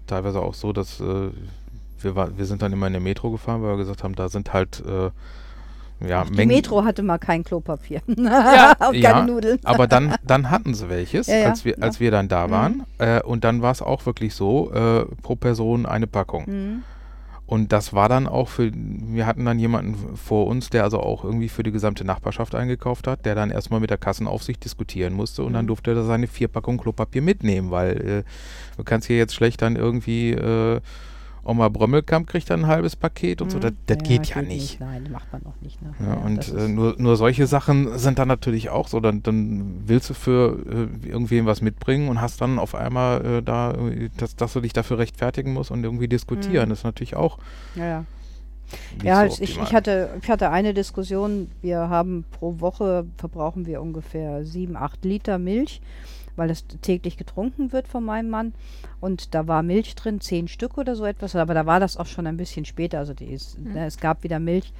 [0.08, 1.30] teilweise auch so, dass äh,
[2.00, 4.30] wir, war, wir sind dann immer in der Metro gefahren, weil wir gesagt haben, da
[4.30, 4.84] sind halt
[6.06, 8.02] ja, die Metro hatte mal kein Klopapier.
[8.08, 9.60] ja, und keine ja, Nudeln.
[9.64, 12.74] aber dann, dann hatten sie welches, ja, als, wir, als wir dann da waren.
[12.74, 12.84] Mhm.
[13.00, 16.46] Äh, und dann war es auch wirklich so, äh, pro Person eine Packung.
[16.48, 16.84] Mhm.
[17.48, 21.24] Und das war dann auch für, wir hatten dann jemanden vor uns, der also auch
[21.24, 25.44] irgendwie für die gesamte Nachbarschaft eingekauft hat, der dann erstmal mit der Kassenaufsicht diskutieren musste
[25.44, 25.56] und mhm.
[25.56, 28.24] dann durfte er seine vier Packungen Klopapier mitnehmen, weil äh,
[28.76, 30.82] du kannst hier jetzt schlecht dann irgendwie äh,
[31.48, 33.60] Oma Brömmelkamp kriegt dann ein halbes Paket und so.
[33.60, 34.80] Das, das ja, geht ja geht nicht.
[34.80, 34.80] nicht.
[34.80, 35.82] Nein, macht man auch nicht.
[35.82, 35.94] Ne?
[36.00, 39.00] Ja, ja, und äh, nur, nur solche Sachen sind dann natürlich auch so.
[39.00, 40.60] Dann, dann willst du für
[41.04, 43.76] äh, irgendwen was mitbringen und hast dann auf einmal äh, da,
[44.18, 46.66] dass, dass du dich dafür rechtfertigen musst und irgendwie diskutieren.
[46.66, 46.70] Mhm.
[46.70, 47.38] Das ist natürlich auch.
[47.76, 48.06] Ja, ja.
[49.02, 51.50] Ja, so ich, ich, hatte, ich hatte eine Diskussion.
[51.62, 55.82] Wir haben pro Woche verbrauchen wir ungefähr sieben, acht Liter Milch
[56.38, 58.54] weil es täglich getrunken wird von meinem Mann.
[59.00, 61.36] Und da war Milch drin, zehn Stück oder so etwas.
[61.36, 63.00] Aber da war das auch schon ein bisschen später.
[63.00, 63.74] Also ist, mhm.
[63.74, 64.74] ne, es gab wieder Milch.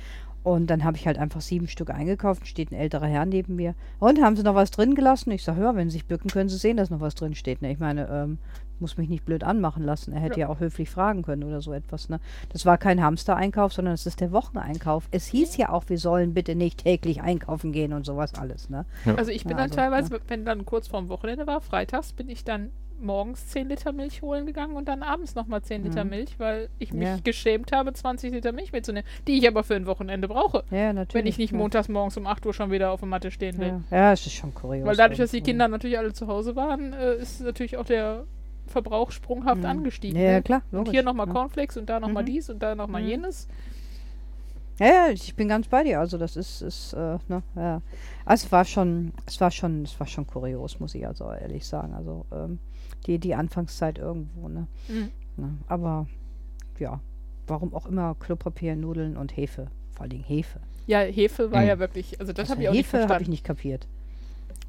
[0.44, 2.48] Und dann habe ich halt einfach sieben Stück eingekauft.
[2.48, 3.76] Steht ein älterer Herr neben mir.
[4.00, 5.32] Und haben Sie noch was drin gelassen?
[5.32, 7.62] Ich sage, ja, wenn Sie sich bücken, können Sie sehen, dass noch was drin steht.
[7.62, 7.72] Ne?
[7.72, 8.38] Ich meine, ähm,
[8.82, 10.14] muss mich nicht blöd anmachen lassen.
[10.14, 10.48] Er hätte ja.
[10.48, 12.10] ja, auch höflich fragen können oder so etwas.
[12.10, 12.20] Ne?
[12.50, 15.08] Das war kein Hamster-Einkauf, sondern es ist der Wocheneinkauf.
[15.12, 18.70] Es hieß ja auch, wir sollen bitte nicht täglich einkaufen gehen und sowas alles.
[18.70, 18.86] Ne?
[19.06, 19.16] Ja.
[19.16, 20.20] Also ich bin ja, dann also, teilweise, ne?
[20.28, 24.46] wenn dann kurz vorm Wochenende war, freitags, bin ich dann morgens 10 Liter Milch holen
[24.46, 26.10] gegangen und dann abends nochmal 10 Liter mhm.
[26.12, 27.18] Milch, weil ich mich ja.
[27.24, 30.64] geschämt habe, 20 Liter Milch mitzunehmen, die ich aber für ein Wochenende brauche.
[30.72, 31.14] Ja, natürlich.
[31.14, 31.58] Wenn ich nicht ja.
[31.58, 33.82] montags morgens um 8 Uhr schon wieder auf der Matte stehen will.
[33.92, 34.86] Ja, ja es ist schon kurios.
[34.86, 38.26] Weil dadurch, dass die Kinder natürlich alle zu Hause waren, äh, ist natürlich auch der
[38.68, 39.66] Verbrauch sprunghaft Mhm.
[39.66, 40.20] angestiegen.
[40.20, 40.42] Ja, ne?
[40.44, 40.92] klar, Und logisch.
[40.92, 41.34] hier nochmal ja.
[41.34, 42.28] Cornflakes und da nochmal Mhm.
[42.28, 43.08] dies und da nochmal Mhm.
[43.10, 43.48] jenes.
[44.80, 46.00] Ja, ja, ich bin ganz bei dir.
[46.00, 47.82] Also das ist, ist äh, ne, ja.
[48.26, 51.66] Also es war schon, es war schon, es war schon kurios, muss ich also ehrlich
[51.66, 51.94] sagen.
[51.96, 52.60] Also ähm,
[53.08, 54.68] die, die Anfangszeit irgendwo, ne?
[54.88, 55.10] Mhm.
[55.38, 55.58] ne?
[55.68, 56.08] Aber
[56.78, 57.00] ja,
[57.48, 59.68] warum auch immer Klopapier, Nudeln und Hefe.
[59.94, 60.60] Vor allen Dingen Hefe.
[60.86, 61.68] Ja, Hefe war Mhm.
[61.68, 63.88] ja wirklich, also das Also habe ich auch nicht Hefe habe ich nicht kapiert.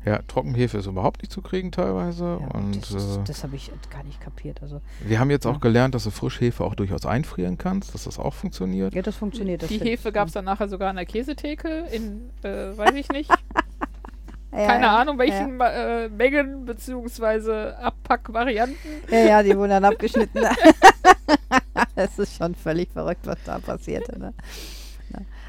[0.04, 2.38] Ja, Trockenhefe ist überhaupt nicht zu kriegen teilweise.
[2.40, 4.62] Ja, und das ist- äh, das habe ich gar nicht kapiert.
[4.62, 5.58] Also wir haben jetzt auch Ja.
[5.58, 8.94] gelernt, dass du Frischhefe auch durchaus einfrieren kannst, dass das auch funktioniert.
[8.94, 9.62] ja, das funktioniert.
[9.62, 9.78] Das Die.
[9.80, 13.28] Hefe gab es dann nachher sogar an der Käsetheke in, äh, weiß ich nicht,
[14.52, 18.76] ja, keine ja, Ahnung welchen Ma- äh, Mengen beziehungsweise Abpackvarianten.
[19.10, 20.40] Ja, ja, die wurden dann abgeschnitten.
[21.96, 24.18] das ist schon völlig verrückt, was da passierte.
[24.18, 24.32] Ne?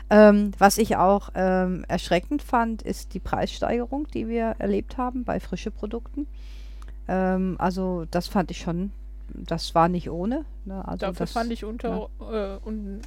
[0.09, 5.39] Ähm, was ich auch ähm, erschreckend fand, ist die Preissteigerung, die wir erlebt haben bei
[5.39, 6.27] frischen Produkten.
[7.07, 8.91] Ähm, also das fand ich schon,
[9.33, 10.45] das war nicht ohne.
[10.65, 10.87] Ne?
[10.87, 13.01] Also Dafür das, fand ich unter äh, und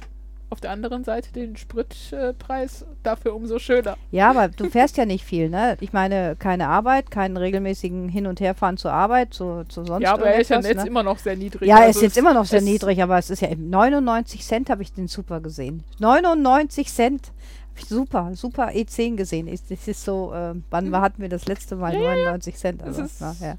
[0.53, 3.97] auf der anderen Seite den Spritpreis dafür umso schöner.
[4.11, 5.77] Ja, aber du fährst ja nicht viel, ne?
[5.81, 10.13] Ich meine, keine Arbeit, keinen regelmäßigen Hin- und Herfahren zur Arbeit, zu, zu sonst ja,
[10.13, 10.87] aber er ist ja jetzt ne?
[10.87, 11.67] immer noch sehr niedrig.
[11.67, 14.45] Ja, er Also ist jetzt immer noch sehr niedrig, aber es ist ja eben 99
[14.45, 15.83] Cent habe ich den super gesehen.
[15.99, 17.31] 99 Cent.
[17.71, 19.47] Hab ich super, super E10 gesehen.
[19.47, 22.83] Das ist so, äh, wann war, hatten wir das letzte Mal 99 Cent?
[22.83, 23.55] Also, na, ja.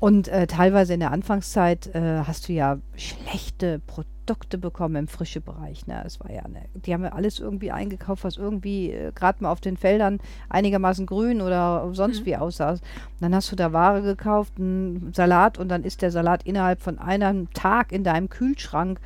[0.00, 4.21] Und äh, teilweise in der Anfangszeit äh, hast du ja schlechte Produkte
[4.60, 5.86] bekommen im frische Bereich.
[5.86, 6.02] Ne?
[6.04, 9.50] Es war ja, ne, die haben ja alles irgendwie eingekauft, was irgendwie äh, gerade mal
[9.50, 10.18] auf den Feldern
[10.48, 12.26] einigermaßen grün oder sonst Mhm.
[12.26, 12.70] wie aussah.
[12.72, 12.80] Und
[13.20, 16.98] dann hast du da Ware gekauft, einen Salat und dann ist der Salat innerhalb von
[16.98, 19.00] einem Tag in deinem Kühlschrank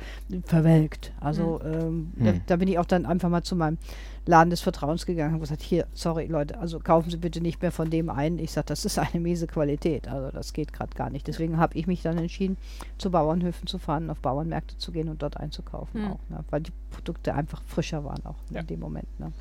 [0.45, 1.13] verwelkt.
[1.19, 2.41] Also ähm, da, Hm.
[2.45, 3.77] da bin ich auch dann einfach mal zu meinem
[4.27, 7.71] Laden des Vertrauens gegangen und gesagt, hier, sorry Leute, also kaufen Sie bitte nicht mehr
[7.71, 8.39] von dem ein.
[8.39, 10.07] Ich sage, das ist eine miese Qualität.
[10.07, 11.27] Also das geht gerade gar nicht.
[11.27, 12.57] Deswegen habe ich mich dann entschieden,
[12.97, 16.11] zu Bauernhöfen zu fahren, auf Bauernmärkte zu gehen und dort einzukaufen Hm.
[16.11, 16.19] auch.
[16.29, 16.43] Ne?
[16.49, 18.59] Weil die Produkte einfach frischer waren auch Ja.
[18.61, 19.07] in dem Moment.
[19.19, 19.31] Ne?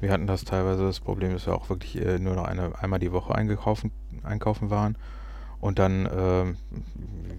[0.00, 2.98] Wir hatten das teilweise, das Problem ist ja auch wirklich äh, nur noch eine, einmal
[2.98, 3.90] die Woche eingekaufen,
[4.22, 4.96] einkaufen waren.
[5.60, 6.56] Und dann, ähm,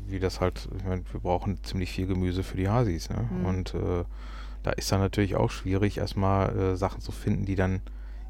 [0.07, 3.09] wie das halt, ich meine, wir brauchen ziemlich viel Gemüse für die Hasis.
[3.09, 3.27] Ne?
[3.39, 3.45] Mhm.
[3.45, 4.03] Und äh,
[4.63, 7.81] da ist dann natürlich auch schwierig, erstmal äh, Sachen zu finden, die dann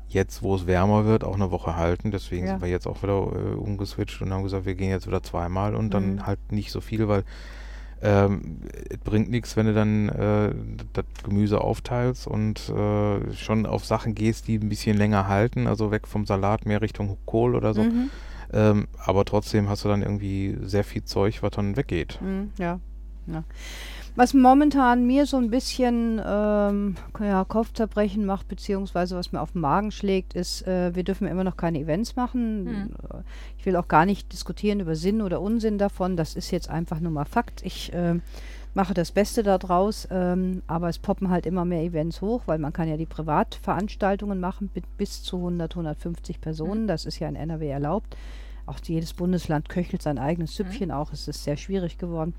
[0.07, 2.11] jetzt, wo es wärmer wird, auch eine Woche halten.
[2.11, 2.53] Deswegen Ja.
[2.53, 5.73] sind wir jetzt auch wieder äh, umgeswitcht und haben gesagt, wir gehen jetzt wieder zweimal
[5.75, 6.25] und dann Mhm.
[6.25, 7.23] halt nicht so viel, weil
[8.03, 10.53] ähm, es bringt nichts, wenn du dann äh,
[10.93, 15.91] das Gemüse aufteilst und äh, schon auf Sachen gehst, die ein bisschen länger halten, also
[15.91, 17.83] weg vom Salat, mehr Richtung Kohl oder so.
[17.83, 18.09] Mhm.
[18.53, 22.19] Ähm, aber trotzdem hast du dann irgendwie sehr viel Zeug, was dann weggeht.
[22.21, 22.79] Mhm, ja.
[23.27, 23.43] ja.
[24.15, 29.61] Was momentan mir so ein bisschen ähm, ja, Kopfzerbrechen macht, beziehungsweise was mir auf den
[29.61, 32.63] Magen schlägt, ist, äh, wir dürfen immer noch keine Events machen.
[32.65, 32.89] Mhm.
[33.09, 33.23] Äh,
[33.57, 36.17] Ich will auch gar nicht diskutieren über Sinn oder Unsinn davon.
[36.17, 37.61] Das ist jetzt einfach nur mal Fakt.
[37.63, 38.21] Ich ähm,
[38.73, 42.73] mache das Beste daraus, ähm, aber es poppen halt immer mehr Events hoch, weil man
[42.73, 46.85] kann ja die Privatveranstaltungen machen mit bis zu 100, 150 Personen.
[46.87, 48.17] Das ist ja in NRW erlaubt.
[48.65, 51.11] Auch jedes Bundesland köchelt sein eigenes Süppchen auch.
[51.13, 52.33] Es ist sehr schwierig geworden.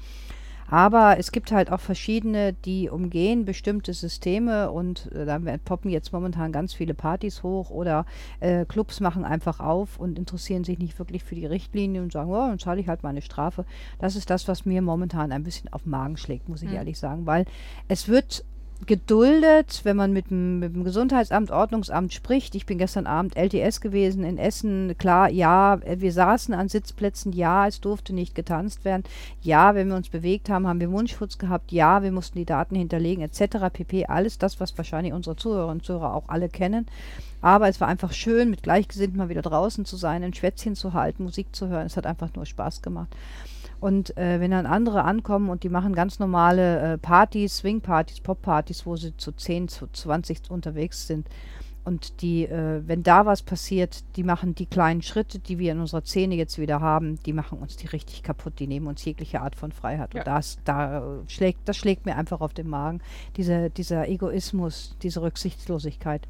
[0.73, 6.15] Aber es gibt halt auch verschiedene, die umgehen bestimmte Systeme und äh, da poppen jetzt
[6.15, 8.07] momentan ganz viele Partys hoch oder
[8.41, 12.31] äh, Clubs machen einfach auf und interessieren sich nicht wirklich für die Richtlinie und sagen,
[12.31, 13.67] oh, dann zahle ich halt meine Strafe.
[13.99, 16.77] Das ist das, was mir momentan ein bisschen auf den Magen schlägt, muss ich Mhm.
[16.77, 17.45] ehrlich sagen, weil
[17.89, 18.43] es wird
[18.87, 22.55] geduldet, wenn man mit dem, mit dem Gesundheitsamt, Ordnungsamt spricht.
[22.55, 24.97] Ich bin gestern Abend LTS gewesen in Essen.
[24.99, 27.33] Klar, ja, wir saßen an Sitzplätzen.
[27.33, 29.05] Ja, es durfte nicht getanzt werden.
[29.41, 31.73] Ja, wenn wir uns bewegt haben, haben wir Mundschutz gehabt.
[31.73, 33.71] Ja, wir mussten die Daten hinterlegen, etc.
[33.73, 34.07] pp.
[34.07, 36.87] Alles das, was wahrscheinlich unsere Zuhörerinnen und Zuhörer auch alle kennen.
[37.41, 40.93] Aber es war einfach schön, mit Gleichgesinnten mal wieder draußen zu sein, ein Schwätzchen zu
[40.93, 41.87] halten, Musik zu hören.
[41.87, 43.09] Es hat einfach nur Spaß gemacht.
[43.83, 48.87] Und äh, wenn dann andere ankommen und die machen ganz normale äh, Partys, Swing-Partys, Pop-Partys,
[48.87, 51.27] wo sie zu 10, zu 20 unterwegs sind.
[51.83, 55.81] Und die, äh, wenn da was passiert, die machen die kleinen Schritte, die wir in
[55.81, 59.41] unserer Szene jetzt wieder haben, die machen uns die richtig kaputt, die nehmen uns jegliche
[59.41, 60.15] Art von Freiheit.
[60.15, 60.21] Ja.
[60.21, 63.01] Und das, da schlägt, das schlägt mir einfach auf den Magen.
[63.37, 66.29] Dieser, dieser Egoismus, diese Rücksichtslosigkeit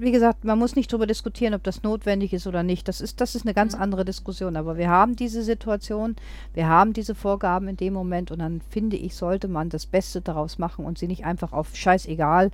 [0.00, 2.88] wie gesagt, man muss nicht darüber diskutieren, ob das notwendig ist oder nicht.
[2.88, 3.82] Das ist, das ist eine ganz Mhm.
[3.82, 4.56] andere Diskussion.
[4.56, 6.16] Aber wir haben diese Situation,
[6.54, 10.20] wir haben diese Vorgaben in dem Moment und dann finde ich, sollte man das Beste
[10.20, 12.50] daraus machen und sie nicht einfach auf scheißegal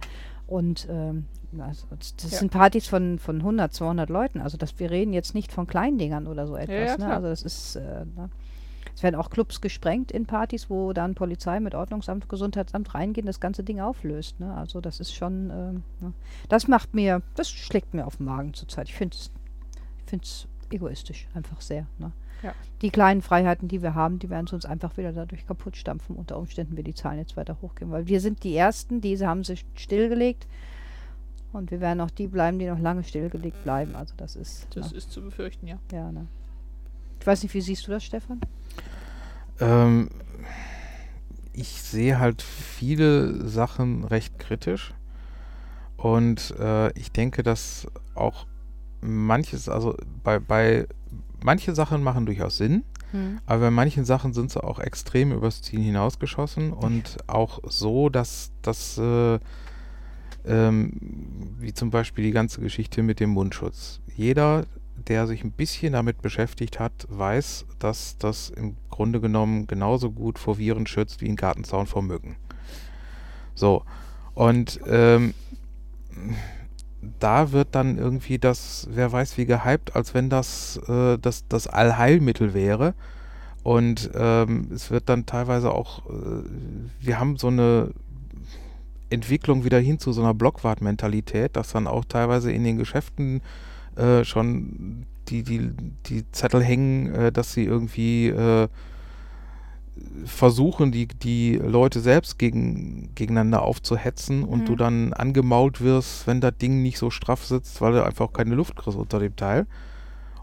[0.47, 1.27] und ähm,
[1.61, 2.39] also, das Ja.
[2.39, 4.41] sind Partys von, von 100, 200 Leuten.
[4.41, 6.75] Also das, wir reden jetzt nicht von Kleindingern oder so etwas.
[6.75, 6.97] ja, ne?
[6.97, 7.13] klar.
[7.17, 7.81] Also das ist, äh,
[8.17, 8.29] ne?
[8.95, 13.41] Es werden auch Clubs gesprengt in Partys, wo dann Polizei mit Ordnungsamt, Gesundheitsamt reingehen, das
[13.41, 14.39] ganze Ding auflöst.
[14.39, 14.55] Ne?
[14.55, 16.13] Also das ist schon, ähm, ne?
[16.49, 18.89] das macht mir, das schlägt mir auf den Magen zurzeit.
[18.89, 19.31] Ich finde es
[20.05, 21.87] ich find's egoistisch, einfach sehr.
[21.99, 22.13] Ne?
[22.43, 22.55] Ja.
[22.83, 26.15] Die kleinen Freiheiten, die wir haben, die werden uns einfach wieder dadurch kaputt stampfen.
[26.15, 29.45] Unter Umständen wird die Zahlen jetzt weiter hochgehen, weil wir sind die Ersten, diese haben
[29.45, 30.47] sich stillgelegt.
[31.53, 33.95] Und wir werden auch die bleiben, die noch lange stillgelegt bleiben.
[33.95, 34.67] Also das ist.
[34.75, 34.99] Das na.
[34.99, 35.79] ist zu befürchten, ja.
[35.93, 36.27] Ja, ne?
[37.21, 38.41] Ich weiß nicht, wie siehst du das, Stefan?
[39.61, 40.09] Ähm,
[41.53, 44.95] ich sehe halt viele Sachen recht kritisch.
[45.97, 48.47] Und äh, ich denke, dass auch
[49.01, 50.87] manches, also bei, bei
[51.43, 53.39] manche Sachen machen durchaus Sinn, hm.
[53.47, 58.53] aber bei manchen Sachen sind sie auch extrem übers Ziel hinausgeschossen und auch so, dass
[58.63, 59.39] das äh,
[60.47, 60.93] ähm,
[61.59, 64.01] wie zum Beispiel die ganze Geschichte mit dem Mundschutz.
[64.15, 64.67] Jeder,
[64.97, 70.39] der sich ein bisschen damit beschäftigt hat, weiß, dass das im Grunde genommen genauso gut
[70.39, 72.37] vor Viren schützt wie ein Gartenzaun vor Mücken.
[73.55, 73.85] So.
[74.35, 75.35] Und ähm,
[77.21, 81.67] da wird dann irgendwie das, wer weiß wie gehypt, als wenn das äh, das, das
[81.67, 82.95] Allheilmittel wäre.
[83.63, 86.45] Und ähm, es wird dann teilweise auch, äh,
[87.01, 87.91] wir haben so eine
[89.11, 93.41] Entwicklung wieder hin zu so einer Blockwart-Mentalität, dass dann auch teilweise in den Geschäften
[93.97, 95.71] äh, schon die, die,
[96.07, 98.69] die Zettel hängen, äh, dass sie irgendwie äh,
[100.25, 104.65] versuchen, die, die Leute selbst gegen, gegeneinander aufzuhetzen und mhm.
[104.67, 108.55] du dann angemault wirst, wenn das Ding nicht so straff sitzt, weil du einfach keine
[108.55, 109.67] Luft kriegst unter dem Teil.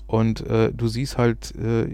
[0.08, 1.88] Und äh, du siehst halt, äh,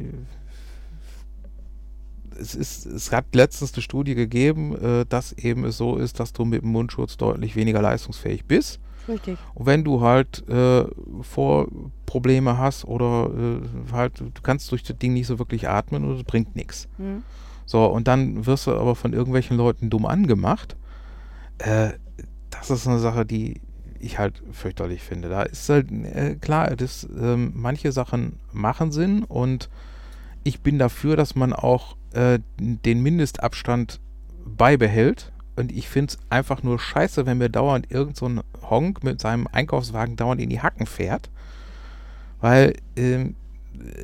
[2.39, 6.33] es, ist, es hat letztens eine Studie gegeben, äh, dass eben es so ist, dass
[6.33, 8.79] du mit dem Mundschutz deutlich weniger leistungsfähig bist.
[9.07, 9.37] Richtig.
[9.53, 10.85] Und wenn du halt äh,
[11.21, 16.17] Vorprobleme hast oder äh, halt, du kannst durch das Ding nicht so wirklich atmen und
[16.17, 16.87] es bringt nichts.
[16.97, 17.23] Mhm.
[17.65, 20.77] So, und dann wirst du aber von irgendwelchen Leuten dumm angemacht.
[21.57, 21.91] Äh,
[22.49, 23.61] das ist eine Sache, die
[23.99, 25.29] ich halt fürchterlich finde.
[25.29, 29.69] Da ist halt äh, klar, das, ähm, manche Sachen machen Sinn und
[30.43, 33.99] ich bin dafür, dass man auch äh, den Mindestabstand
[34.45, 35.33] beibehält.
[35.57, 38.29] Und ich finde es einfach nur scheiße, wenn mir dauernd irgend so
[38.69, 41.29] Honk mit seinem Einkaufswagen dauernd in die Hacken fährt.
[42.39, 43.35] Weil ähm,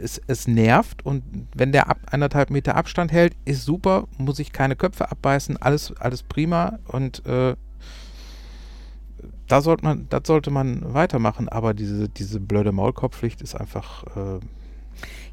[0.01, 1.23] es, es nervt und
[1.55, 5.95] wenn der ab anderthalb Meter Abstand hält, ist super, muss ich keine Köpfe abbeißen, alles,
[5.97, 7.55] alles prima und äh,
[9.47, 14.39] da sollte man, das sollte man weitermachen, aber diese, diese blöde Maulkorbpflicht ist einfach äh,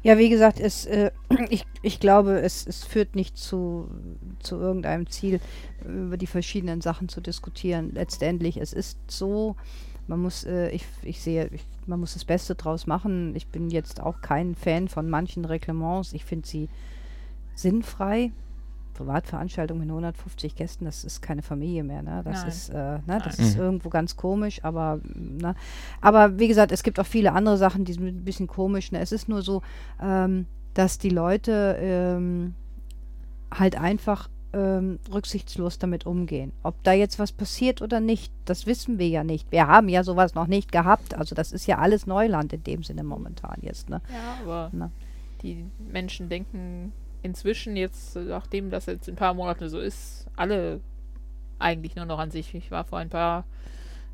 [0.03, 1.11] ja, wie gesagt, es, äh,
[1.49, 3.89] ich, ich glaube, es, es führt nicht zu,
[4.39, 5.39] zu irgendeinem Ziel,
[5.85, 7.91] über die verschiedenen Sachen zu diskutieren.
[7.93, 9.55] Letztendlich, es ist so,
[10.07, 13.35] man muss, äh, ich, ich sehe, ich, man muss das Beste draus machen.
[13.35, 16.13] Ich bin jetzt auch kein Fan von manchen Reglements.
[16.13, 16.69] Ich finde sie
[17.55, 18.31] sinnfrei.
[19.01, 22.21] Privatveranstaltung mit 150 Gästen, das ist keine Familie mehr, ne?
[22.23, 22.47] Das Nein.
[22.47, 23.21] ist, äh, ne?
[23.23, 23.47] das Nein.
[23.47, 23.61] ist mhm.
[23.61, 25.55] irgendwo ganz komisch, aber, ne?
[25.99, 28.91] aber wie gesagt, es gibt auch viele andere Sachen, die sind ein bisschen komisch.
[28.91, 28.99] Ne?
[28.99, 29.61] Es ist nur so,
[30.01, 32.53] ähm, dass die Leute ähm,
[33.53, 36.51] halt einfach ähm, rücksichtslos damit umgehen.
[36.63, 39.51] Ob da jetzt was passiert oder nicht, das wissen wir ja nicht.
[39.51, 41.15] Wir haben ja sowas noch nicht gehabt.
[41.15, 43.89] Also das ist ja alles Neuland in dem Sinne momentan jetzt.
[43.89, 44.01] Ne?
[44.11, 44.91] Ja, aber ne?
[45.41, 46.91] die Menschen denken
[47.23, 50.81] inzwischen jetzt, nachdem das jetzt ein paar Monate so ist, alle
[51.59, 52.53] eigentlich nur noch an sich.
[52.55, 53.45] Ich war vor ein paar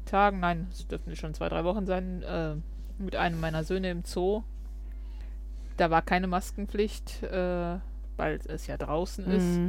[0.05, 2.55] Tagen, nein, es dürften schon zwei, drei Wochen sein, äh,
[2.97, 4.43] mit einem meiner Söhne im Zoo.
[5.77, 7.77] Da war keine Maskenpflicht, äh,
[8.17, 9.31] weil es ja draußen mhm.
[9.31, 9.59] ist.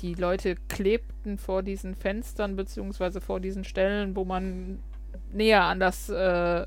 [0.00, 4.80] Die Leute klebten vor diesen Fenstern beziehungsweise vor diesen Stellen, wo man
[5.32, 6.66] näher an das äh,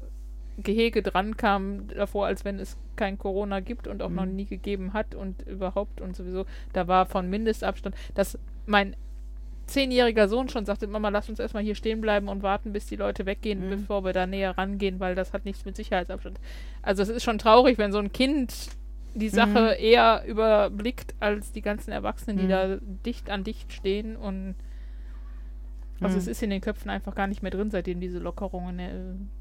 [0.58, 4.16] Gehege dran kam davor, als wenn es kein Corona gibt und auch mhm.
[4.16, 6.46] noch nie gegeben hat und überhaupt und sowieso.
[6.74, 8.96] Da war von Mindestabstand, dass mein
[9.68, 12.96] zehnjähriger Sohn schon sagte, Mama, lass uns erstmal hier stehen bleiben und warten, bis die
[12.96, 13.70] Leute weggehen, mhm.
[13.70, 16.40] bevor wir da näher rangehen, weil das hat nichts mit Sicherheitsabstand.
[16.82, 18.70] Also es ist schon traurig, wenn so ein Kind
[19.14, 19.84] die Sache mhm.
[19.84, 22.50] eher überblickt als die ganzen Erwachsenen, die mhm.
[22.50, 24.56] da dicht an dicht stehen und
[26.02, 26.22] also mhm.
[26.22, 28.92] es ist in den Köpfen einfach gar nicht mehr drin, seitdem diese Lockerungen äh,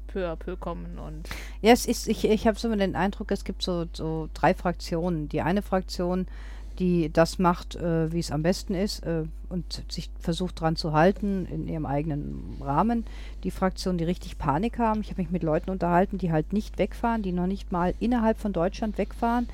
[0.07, 1.29] peu à peu kommen und.
[1.61, 5.29] Ja, es ist, ich, ich habe so den Eindruck, es gibt so, so drei Fraktionen.
[5.29, 6.27] Die eine Fraktion,
[6.79, 10.93] die das macht, äh, wie es am besten ist äh, und sich versucht dran zu
[10.93, 13.05] halten in ihrem eigenen Rahmen.
[13.43, 15.01] Die Fraktion, die richtig Panik haben.
[15.01, 18.39] Ich habe mich mit Leuten unterhalten, die halt nicht wegfahren, die noch nicht mal innerhalb
[18.39, 19.47] von Deutschland wegfahren,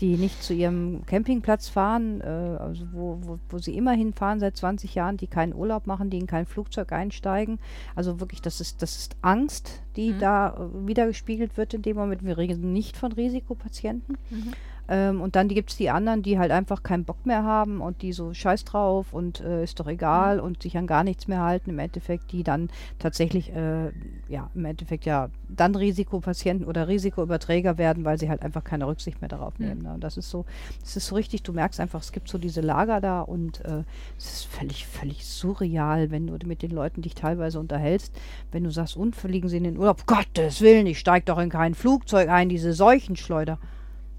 [0.00, 4.56] die nicht zu ihrem Campingplatz fahren, äh, also wo, wo, wo sie immer hinfahren seit
[4.56, 7.58] 20 Jahren, die keinen Urlaub machen, die in kein Flugzeug einsteigen.
[7.94, 10.18] Also wirklich, das ist, das ist Angst, die mhm.
[10.18, 12.24] da äh, wiedergespiegelt wird in dem Moment.
[12.24, 14.18] Wir reden nicht von Risikopatienten.
[14.30, 14.52] Mhm.
[14.88, 18.02] Ähm, und dann gibt es die anderen, die halt einfach keinen Bock mehr haben und
[18.02, 21.42] die so scheiß drauf und äh, ist doch egal und sich an gar nichts mehr
[21.42, 22.68] halten im Endeffekt, die dann
[22.98, 23.90] tatsächlich, äh,
[24.28, 29.20] ja, im Endeffekt ja dann Risikopatienten oder Risikoüberträger werden, weil sie halt einfach keine Rücksicht
[29.20, 29.82] mehr darauf nehmen.
[29.82, 29.94] Ne?
[29.94, 30.44] Und das ist so,
[30.80, 33.84] das ist so richtig, du merkst einfach, es gibt so diese Lager da und äh,
[34.18, 38.14] es ist völlig, völlig surreal, wenn du mit den Leuten dich teilweise unterhältst,
[38.52, 41.50] wenn du sagst, und fliegen sie in den Urlaub, Gottes Willen, ich steig doch in
[41.50, 43.58] kein Flugzeug ein, diese Seuchenschleuder.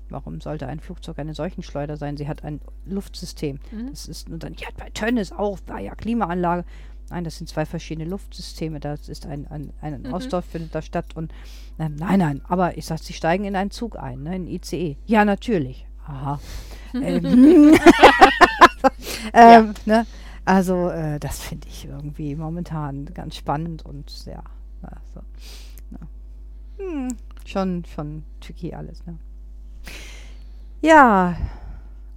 [0.10, 2.18] Warum sollte ein Flugzeug eine Seuchenschleuder sein?
[2.18, 3.60] Sie hat ein Luftsystem.
[3.72, 3.90] Mhm.
[3.90, 6.66] Das ist nur dann, ja, bei Tönnes auch, war ja Klimaanlage.
[7.10, 8.80] Nein, das sind zwei verschiedene Luftsysteme.
[8.80, 10.14] Das ist ein, ein, ein mhm.
[10.14, 11.16] Austausch findet da statt.
[11.16, 11.32] Und
[11.78, 14.98] äh, nein, nein, aber ich sag, sie steigen in einen Zug ein, ne, in ICE.
[15.06, 15.86] Ja, natürlich.
[16.06, 16.40] Aha.
[16.94, 17.76] ähm,
[19.34, 20.06] ähm, ne?
[20.46, 24.42] Also, äh, das finde ich irgendwie momentan ganz spannend und ja,
[24.82, 25.22] also,
[25.92, 25.98] ja.
[26.78, 27.10] Hm,
[27.46, 29.18] schon, schon tricky alles, ne?
[30.82, 31.38] Ja,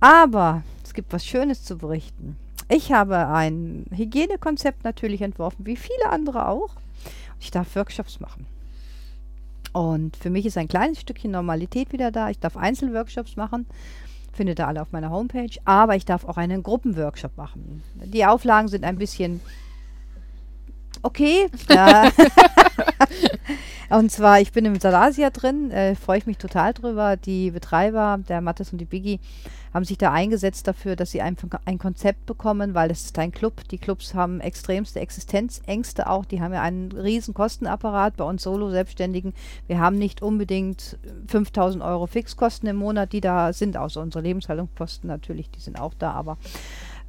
[0.01, 2.37] aber es gibt was Schönes zu berichten.
[2.68, 6.71] Ich habe ein Hygienekonzept natürlich entworfen, wie viele andere auch.
[7.41, 8.47] Ich darf Workshops machen.
[9.73, 12.31] Und für mich ist ein kleines Stückchen Normalität wieder da.
[12.31, 13.66] Ich darf Einzelworkshops machen.
[14.33, 15.51] Findet ihr alle auf meiner Homepage.
[15.64, 17.83] Aber ich darf auch einen Gruppenworkshop machen.
[17.95, 19.41] Die Auflagen sind ein bisschen
[21.03, 21.48] okay.
[21.68, 22.11] Ja.
[23.90, 27.16] und zwar, ich bin im Salasia drin, äh, freue ich mich total drüber.
[27.16, 29.20] Die Betreiber, der Mattes und die Biggie,
[29.72, 33.30] haben sich da eingesetzt dafür, dass sie einfach ein Konzept bekommen, weil es ist ein
[33.30, 33.68] Club.
[33.70, 36.24] Die Clubs haben extremste Existenzängste auch.
[36.24, 38.16] Die haben ja einen riesen Kostenapparat.
[38.16, 39.32] Bei uns Solo-Selbstständigen,
[39.68, 40.98] wir haben nicht unbedingt
[41.28, 45.94] 5000 Euro Fixkosten im Monat, die da sind, außer unsere Lebenshaltungskosten natürlich, die sind auch
[45.94, 46.36] da, aber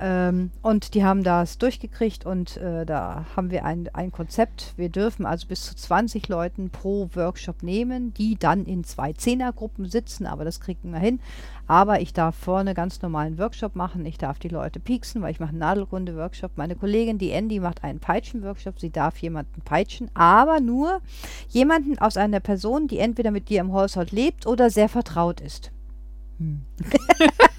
[0.04, 4.74] ähm, und die haben das durchgekriegt und äh, da haben wir ein, ein Konzept.
[4.76, 9.86] Wir dürfen also bis zu 20 Leuten pro Workshop nehmen, die dann in zwei Zehnergruppen
[9.86, 11.20] sitzen, aber das kriegen wir hin.
[11.68, 14.04] Aber ich darf vorne ganz normalen Workshop machen.
[14.08, 16.54] Ich darf die Leute pieksen, weil ich mache einen Nadelkunde-Workshop.
[16.56, 18.80] Meine Kollegin, die Andy, macht einen Peitschen-Workshop.
[18.80, 21.02] Sie darf jemanden peitschen, aber nur
[21.48, 25.72] jemanden aus einer Person, die entweder mit dir im Haushalt lebt oder sehr vertraut ist.
[26.40, 26.66] Hm.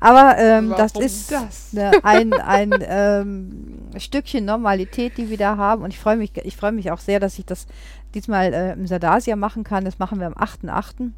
[0.00, 1.72] Aber ähm, das ist das?
[1.72, 5.82] Ne, ein, ein ähm, Stückchen Normalität, die wir da haben.
[5.82, 7.66] Und ich freue mich, ich freue mich auch sehr, dass ich das
[8.14, 9.84] diesmal äh, im Sardasia machen kann.
[9.84, 11.10] Das machen wir am 8.8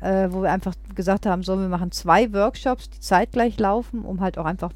[0.00, 4.20] äh, wo wir einfach gesagt haben, so, wir machen zwei Workshops, die zeitgleich laufen, um
[4.20, 4.72] halt auch einfach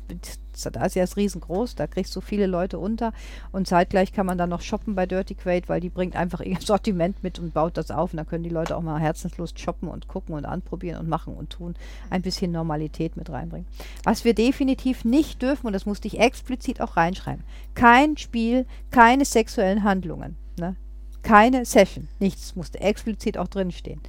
[0.57, 3.13] Sardasia ist riesengroß, da kriegst du viele Leute unter
[3.53, 6.59] und zeitgleich kann man dann noch shoppen bei Dirty Quaid, weil die bringt einfach ihr
[6.61, 9.89] Sortiment mit und baut das auf und dann können die Leute auch mal herzenslust shoppen
[9.89, 11.75] und gucken und anprobieren und machen und tun,
[12.11, 13.67] ein bisschen Normalität mit reinbringen.
[14.05, 17.45] Was wir definitiv nicht dürfen, und das musste ich explizit auch reinschreiben,
[17.75, 20.77] kein Spiel, keine sexuellen Handlungen, ne?
[21.23, 24.01] keine Session, nichts musste explizit auch drinstehen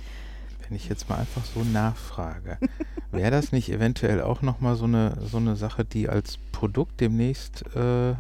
[0.73, 2.57] wenn ich jetzt mal einfach so nachfrage,
[3.11, 7.63] wäre das nicht eventuell auch nochmal so eine, so eine Sache, die als Produkt demnächst
[7.75, 8.15] äh, äh,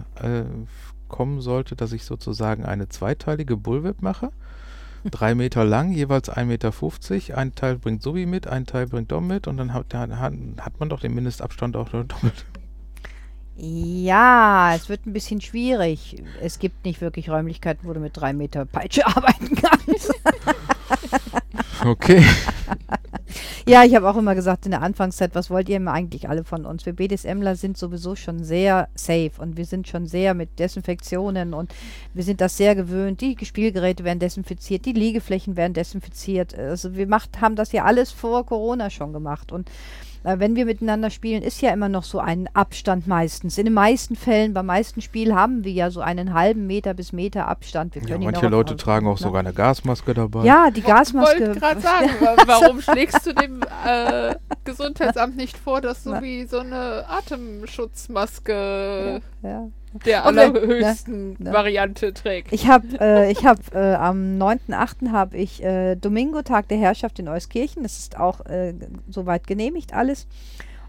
[1.07, 4.29] kommen sollte, dass ich sozusagen eine zweiteilige Bullwhip mache?
[5.03, 7.37] Drei Meter lang, jeweils 1,50 Meter.
[7.39, 10.89] Ein Teil bringt Subi mit, ein Teil bringt Dom mit und dann hat, hat man
[10.89, 12.45] doch den Mindestabstand auch doppelt.
[13.55, 16.21] Ja, es wird ein bisschen schwierig.
[16.39, 20.13] Es gibt nicht wirklich Räumlichkeiten, wo du mit drei Meter Peitsche arbeiten kannst.
[21.81, 22.23] Okay.
[23.67, 26.43] ja, ich habe auch immer gesagt in der Anfangszeit, was wollt ihr immer eigentlich alle
[26.43, 26.85] von uns?
[26.85, 31.73] Wir BDSMler sind sowieso schon sehr safe und wir sind schon sehr mit Desinfektionen und
[32.13, 33.21] wir sind das sehr gewöhnt.
[33.21, 36.57] Die Spielgeräte werden desinfiziert, die Liegeflächen werden desinfiziert.
[36.57, 39.69] Also wir macht, haben das ja alles vor Corona schon gemacht und
[40.23, 43.57] äh, wenn wir miteinander spielen, ist ja immer noch so ein Abstand meistens.
[43.57, 47.11] In den meisten Fällen, beim meisten Spiel haben wir ja so einen halben Meter bis
[47.11, 47.95] Meter Abstand.
[48.07, 50.45] Ja, manche Leute tragen auch sogar eine Gasmaske dabei.
[50.45, 51.35] Ja, die Gasmaske.
[51.35, 52.09] Ich wollte gerade sagen,
[52.45, 59.49] warum schlägst du dem äh, Gesundheitsamt nicht vor, dass du wie so eine Atemschutzmaske ja,
[59.49, 59.67] ja
[60.05, 61.53] der allerhöchsten ne, ne.
[61.53, 62.51] Variante trägt.
[62.51, 65.11] Ich habe äh, ich hab, äh, am 9.8.
[65.11, 67.83] habe ich äh, Domingo, Tag der Herrschaft in Euskirchen.
[67.83, 68.73] Das ist auch äh,
[69.09, 70.27] soweit genehmigt alles.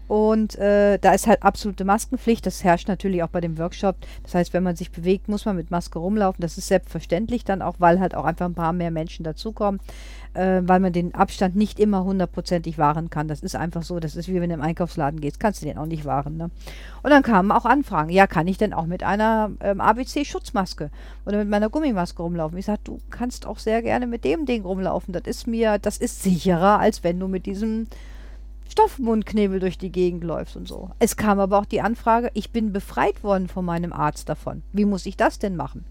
[0.07, 2.45] Und äh, da ist halt absolute Maskenpflicht.
[2.45, 3.95] Das herrscht natürlich auch bei dem Workshop.
[4.23, 6.41] Das heißt, wenn man sich bewegt, muss man mit Maske rumlaufen.
[6.41, 9.79] Das ist selbstverständlich dann auch, weil halt auch einfach ein paar mehr Menschen dazukommen,
[10.35, 13.27] äh, weil man den Abstand nicht immer hundertprozentig wahren kann.
[13.27, 13.99] Das ist einfach so.
[13.99, 15.39] Das ist wie wenn du im Einkaufsladen gehst.
[15.39, 16.37] Kannst du den auch nicht wahren.
[16.37, 16.51] Ne?
[17.03, 18.09] Und dann kamen auch Anfragen.
[18.09, 20.91] Ja, kann ich denn auch mit einer ähm, ABC-Schutzmaske
[21.25, 22.57] oder mit meiner Gummimaske rumlaufen?
[22.57, 25.13] Ich sage, du kannst auch sehr gerne mit dem Ding rumlaufen.
[25.13, 27.87] Das ist mir, das ist sicherer, als wenn du mit diesem
[28.69, 30.91] Stoffmundknebel durch die Gegend läufst und so.
[30.99, 34.63] Es kam aber auch die Anfrage, ich bin befreit worden von meinem Arzt davon.
[34.73, 35.85] Wie muss ich das denn machen?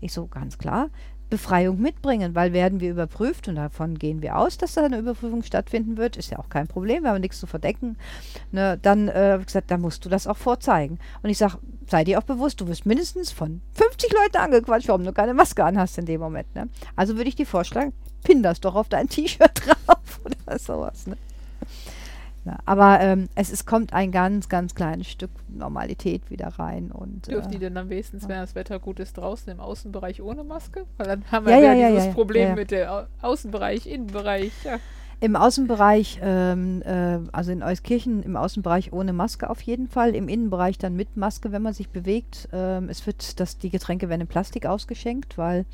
[0.00, 0.88] Ich so, ganz klar,
[1.28, 5.42] Befreiung mitbringen, weil werden wir überprüft und davon gehen wir aus, dass da eine Überprüfung
[5.42, 7.96] stattfinden wird, ist ja auch kein Problem, wir haben nichts zu verdecken.
[8.52, 10.98] Ne, dann äh, habe ich gesagt, da musst du das auch vorzeigen.
[11.22, 11.58] Und ich sage,
[11.88, 15.64] sei dir auch bewusst, du wirst mindestens von 50 Leuten angequatscht, warum du keine Maske
[15.64, 16.54] anhast in dem Moment.
[16.54, 16.68] Ne?
[16.94, 21.06] Also würde ich dir vorschlagen, pin das doch auf dein T-Shirt drauf oder sowas.
[21.06, 21.16] Ne?
[22.46, 26.92] Ja, aber ähm, es, es kommt ein ganz, ganz kleines Stück Normalität wieder rein.
[26.92, 28.28] Und, Dürfen äh, die denn dann wenigstens, ja.
[28.28, 30.84] wenn das Wetter gut ist, draußen im Außenbereich ohne Maske?
[30.96, 32.14] Weil dann haben wir ja, ja, dieses.
[32.14, 34.52] Problem mit dem Au Außenbereich, Innenbereich.
[35.18, 40.14] Im Außenbereich, ähm, äh, also in Euskirchen, im Außenbereich ohne Maske auf jeden Fall.
[40.14, 42.48] Im Innenbereich dann mit Maske, wenn man sich bewegt.
[42.52, 45.64] Ähm, es wird, dass die Getränke werden in Plastik ausgeschenkt, weil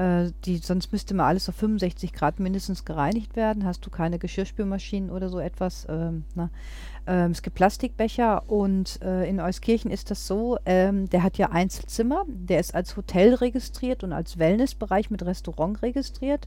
[0.00, 3.66] äh, die, sonst müsste mal alles auf 65 Grad mindestens gereinigt werden.
[3.66, 5.86] Hast du keine Geschirrspülmaschinen oder so etwas.
[5.90, 6.48] Ähm, na.
[7.06, 11.50] Ähm, es gibt Plastikbecher und äh, in Euskirchen ist das so, ähm, der hat ja
[11.50, 16.46] Einzelzimmer, der ist als Hotel registriert und als Wellnessbereich mit Restaurant registriert.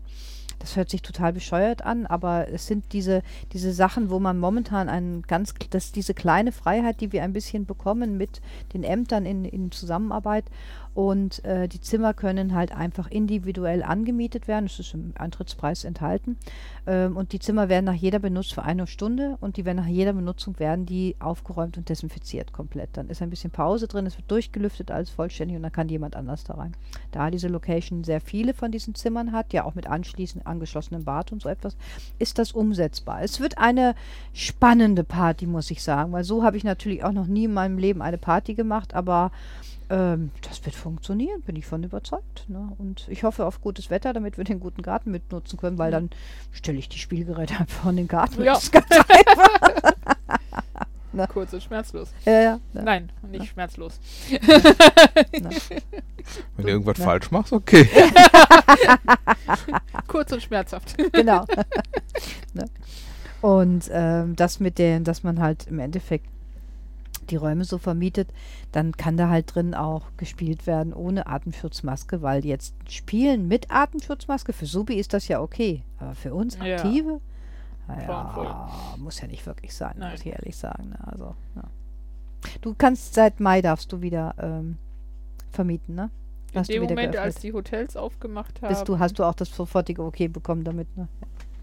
[0.60, 4.88] Das hört sich total bescheuert an, aber es sind diese, diese Sachen, wo man momentan
[4.88, 8.42] einen ganz, das diese kleine Freiheit, die wir ein bisschen bekommen mit
[8.74, 10.46] den Ämtern in, in Zusammenarbeit.
[10.94, 14.66] Und äh, die Zimmer können halt einfach individuell angemietet werden.
[14.66, 16.38] Das ist im Eintrittspreis enthalten.
[16.86, 19.88] Ähm, und die Zimmer werden nach jeder benutzt für eine Stunde und die werden nach
[19.88, 22.90] jeder Benutzung werden die aufgeräumt und desinfiziert komplett.
[22.94, 26.16] Dann ist ein bisschen Pause drin, es wird durchgelüftet, alles vollständig und dann kann jemand
[26.16, 26.76] anders da rein.
[27.12, 31.32] Da diese Location sehr viele von diesen Zimmern hat, ja auch mit anschließend angeschlossenem Bad
[31.32, 31.76] und so etwas,
[32.20, 33.24] ist das umsetzbar.
[33.24, 33.96] Es wird eine
[34.34, 37.78] spannende Party, muss ich sagen, weil so habe ich natürlich auch noch nie in meinem
[37.78, 39.32] Leben eine Party gemacht, aber
[39.90, 42.46] ähm, das wird funktionieren, bin ich von überzeugt.
[42.48, 42.72] Ne?
[42.78, 46.10] Und ich hoffe auf gutes Wetter, damit wir den guten Garten mitnutzen können, weil dann
[46.52, 48.44] stelle ich die Spielgeräte einfach in den Garten.
[48.44, 48.54] Ja.
[48.54, 49.94] Das ist ganz einfach.
[51.34, 52.10] Kurz und schmerzlos.
[52.26, 52.82] Ja, ja, ja.
[52.82, 54.00] Nein, nicht schmerzlos.
[56.58, 57.88] Wenn du irgendwas falsch machst, okay.
[60.08, 60.98] Kurz und schmerzhaft.
[61.14, 61.46] genau.
[62.54, 62.66] ne?
[63.42, 66.26] Und ähm, das mit den, dass man halt im Endeffekt
[67.32, 68.30] die Räume so vermietet,
[68.72, 74.54] dann kann da halt drin auch gespielt werden ohne Atemschutzmaske, weil jetzt Spielen mit Atemschutzmaske,
[74.54, 76.60] für Subi ist das ja okay, aber für uns.
[76.60, 77.20] Aktive,
[77.88, 80.12] ja, muss ja nicht wirklich sein, Nein.
[80.12, 80.90] muss ich ehrlich sagen.
[80.90, 80.98] Ne?
[81.02, 81.64] Also, ja.
[82.62, 84.78] Du kannst seit Mai darfst du wieder ähm,
[85.52, 86.10] vermieten, ne?
[86.52, 87.34] In Hast du dem wieder Moment, geöffnet.
[87.36, 88.70] als die Hotels aufgemacht haben.
[88.70, 91.08] Bist du, hast du auch das sofortige Okay bekommen damit, ne?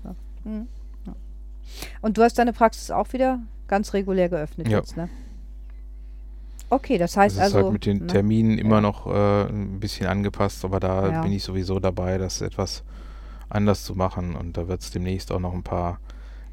[0.05, 0.15] Ja.
[0.45, 0.67] Mhm.
[1.07, 1.15] Ja.
[2.01, 3.39] Und du hast deine Praxis auch wieder
[3.69, 4.79] ganz regulär geöffnet Ja.
[4.79, 5.09] jetzt, ne?
[6.71, 7.57] Okay, das Das heißt ist also.
[7.59, 8.07] halt mit den ne?
[8.07, 8.81] Terminen immer Ja.
[8.81, 11.23] noch äh, ein bisschen angepasst, aber da Ja.
[11.23, 12.83] bin ich sowieso dabei, das etwas
[13.49, 15.99] anders zu machen und da wird es demnächst auch noch ein paar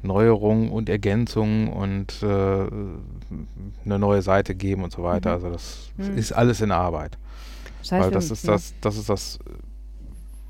[0.02, 2.26] Neuerungen und Ergänzungen und äh,
[3.84, 5.30] eine neue Seite geben und so weiter.
[5.30, 5.34] Mhm.
[5.34, 6.18] Also das Mhm.
[6.18, 7.16] ist alles in Arbeit.
[7.80, 9.38] Das heißt, Weil das ist das, das ist das,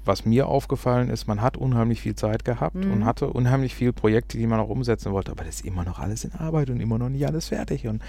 [0.04, 2.90] was mir aufgefallen ist, man hat unheimlich viel Zeit gehabt Mhm.
[2.92, 5.98] und hatte unheimlich viele Projekte, die man auch umsetzen wollte, aber das ist immer noch
[5.98, 7.86] alles in Arbeit und immer noch nicht alles fertig.
[7.86, 8.02] Und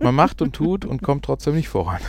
[0.00, 2.00] man macht und tut und kommt trotzdem nicht voran.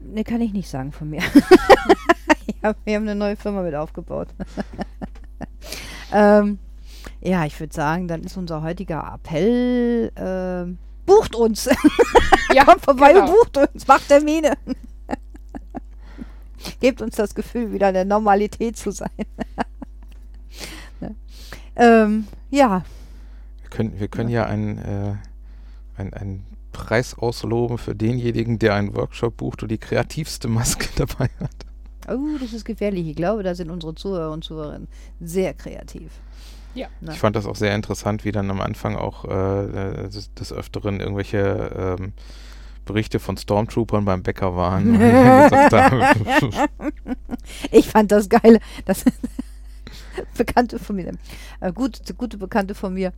[0.00, 1.22] Ne, kann ich nicht sagen von mir.
[2.62, 4.28] hab, wir haben eine neue Firma mit aufgebaut.
[6.12, 6.58] ähm,
[7.20, 11.68] ja, ich würde sagen, dann ist unser heutiger Appell, ähm, bucht uns.
[12.52, 13.26] ja, Kommt vorbei genau.
[13.26, 14.54] und bucht uns, macht Termine.
[16.80, 19.10] Gebt uns das Gefühl, wieder in der Normalität zu sein.
[21.00, 21.14] ne?
[21.76, 22.84] ähm, ja,
[23.74, 25.14] können, wir können ja einen, äh,
[25.96, 31.28] ein, einen Preis ausloben für denjenigen, der einen Workshop bucht und die kreativste Maske dabei
[31.40, 31.50] hat.
[32.08, 33.08] oh, das ist gefährlich.
[33.08, 34.88] Ich glaube, da sind unsere Zuhörer und Zuhörerinnen
[35.20, 36.10] sehr kreativ.
[36.74, 36.88] Ja.
[37.08, 40.98] Ich fand das auch sehr interessant, wie dann am Anfang auch äh, des, des Öfteren
[40.98, 42.12] irgendwelche ähm,
[42.84, 44.86] Berichte von Stormtroopern beim Bäcker waren.
[44.94, 46.52] und die dann gesagt haben,
[47.70, 48.58] Ich fand das geil.
[48.84, 49.04] Das
[50.36, 51.12] Bekannte von mir,
[51.60, 53.12] äh, gut, gute Bekannte von mir,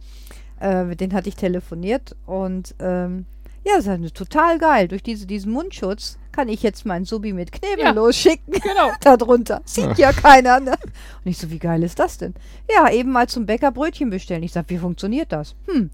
[0.61, 3.27] äh, mit denen hatte ich telefoniert und ähm,
[3.65, 4.87] ja, das ist total geil.
[4.87, 7.91] Durch diese, diesen Mundschutz kann ich jetzt meinen Subi mit Knebel Ja.
[7.91, 8.53] losschicken.
[8.53, 8.93] Genau.
[9.01, 9.61] Darunter.
[9.65, 10.61] Sieht ja keiner.
[10.61, 10.71] Ne?
[10.73, 12.35] Und ich so, wie geil ist das denn?
[12.73, 14.45] Ja, eben mal zum Bäcker Brötchen bestellen.
[14.45, 15.57] Ich sag, wie funktioniert das?
[15.67, 15.91] Hm.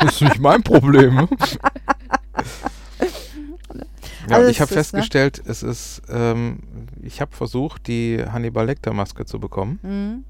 [0.00, 1.14] das ist nicht mein Problem.
[1.14, 1.28] ne?
[4.28, 4.76] Ja, Also ich habe ne?
[4.78, 6.60] festgestellt, es ist, ähm,
[7.02, 9.78] ich habe versucht, die Hannibal Lecter Maske zu bekommen.
[9.82, 10.24] Hm.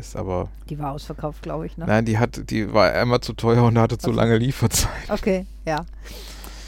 [0.00, 1.76] Ist aber, Die war ausverkauft, glaube ich.
[1.76, 1.84] Ne?
[1.86, 4.90] nein, die hat, die war einmal zu teuer und hatte zu Also- lange Lieferzeit.
[5.08, 5.84] Okay, ja.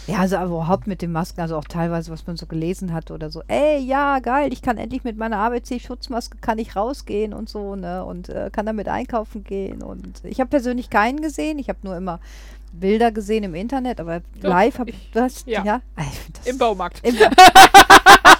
[0.09, 3.30] Ja, also überhaupt mit den Masken, also auch teilweise, was man so gelesen hat oder
[3.30, 7.76] so, ey, ja, geil, ich kann endlich mit meiner ABC-Schutzmaske, kann ich rausgehen und so,
[7.76, 11.78] ne, und äh, kann damit einkaufen gehen und ich habe persönlich keinen gesehen, ich habe
[11.85, 12.18] nur immer
[12.72, 15.45] Bilder gesehen im Internet, aber Doch, live habe ich- das.
[15.47, 15.62] ja.
[15.64, 17.01] Ja, Ah, ich das Im Baumarkt.
[17.07, 17.14] Im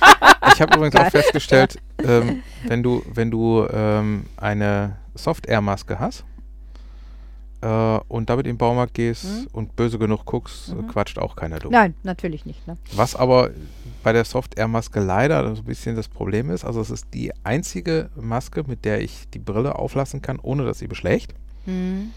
[0.52, 6.24] Ich habe übrigens auch festgestellt, ähm, wenn du, wenn du ähm, eine Soft-Air-Maske hast
[7.62, 7.66] äh,
[8.08, 9.46] und damit im Baumarkt gehst Mhm.
[9.52, 10.88] und böse genug guckst, Mhm.
[10.88, 11.72] quatscht auch keiner dumm.
[11.72, 12.66] Nein, natürlich nicht.
[12.66, 12.76] Ne?
[12.94, 13.50] Was aber
[14.02, 18.10] bei der Soft-Air-Maske leider so ein bisschen das Problem ist, also es ist die einzige
[18.16, 21.34] Maske, mit der ich die Brille auflassen kann, ohne dass sie beschlägt.
[21.66, 22.10] Mhm.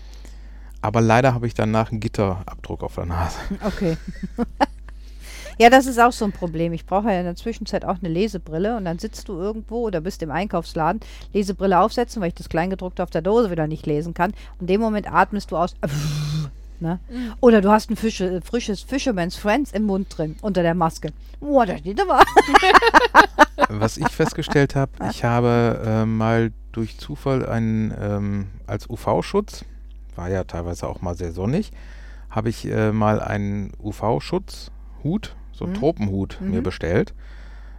[0.81, 3.37] Aber leider habe ich danach einen Gitterabdruck auf der Nase.
[3.65, 3.97] Okay.
[5.57, 6.73] ja, das ist auch so ein Problem.
[6.73, 10.01] Ich brauche ja in der Zwischenzeit auch eine Lesebrille und dann sitzt du irgendwo oder
[10.01, 11.01] bist im Einkaufsladen,
[11.33, 14.31] Lesebrille aufsetzen, weil ich das Kleingedruckte auf der Dose wieder nicht lesen kann.
[14.53, 15.75] Und in dem Moment atmest du aus.
[16.79, 16.99] Ne?
[17.09, 17.33] Mhm.
[17.39, 21.13] Oder du hast ein Fische, frisches Fisherman's Friends im Mund drin, unter der Maske.
[21.39, 22.21] Boah, da steht aber.
[23.69, 29.63] Was ich festgestellt habe, ich habe äh, mal durch Zufall einen ähm, als UV-Schutz,
[30.15, 31.71] war ja teilweise auch mal sehr sonnig,
[32.29, 35.77] habe ich äh, mal einen UV-Schutzhut, so einen Mhm.
[35.79, 36.63] Tropenhut mir Mhm.
[36.63, 37.13] bestellt.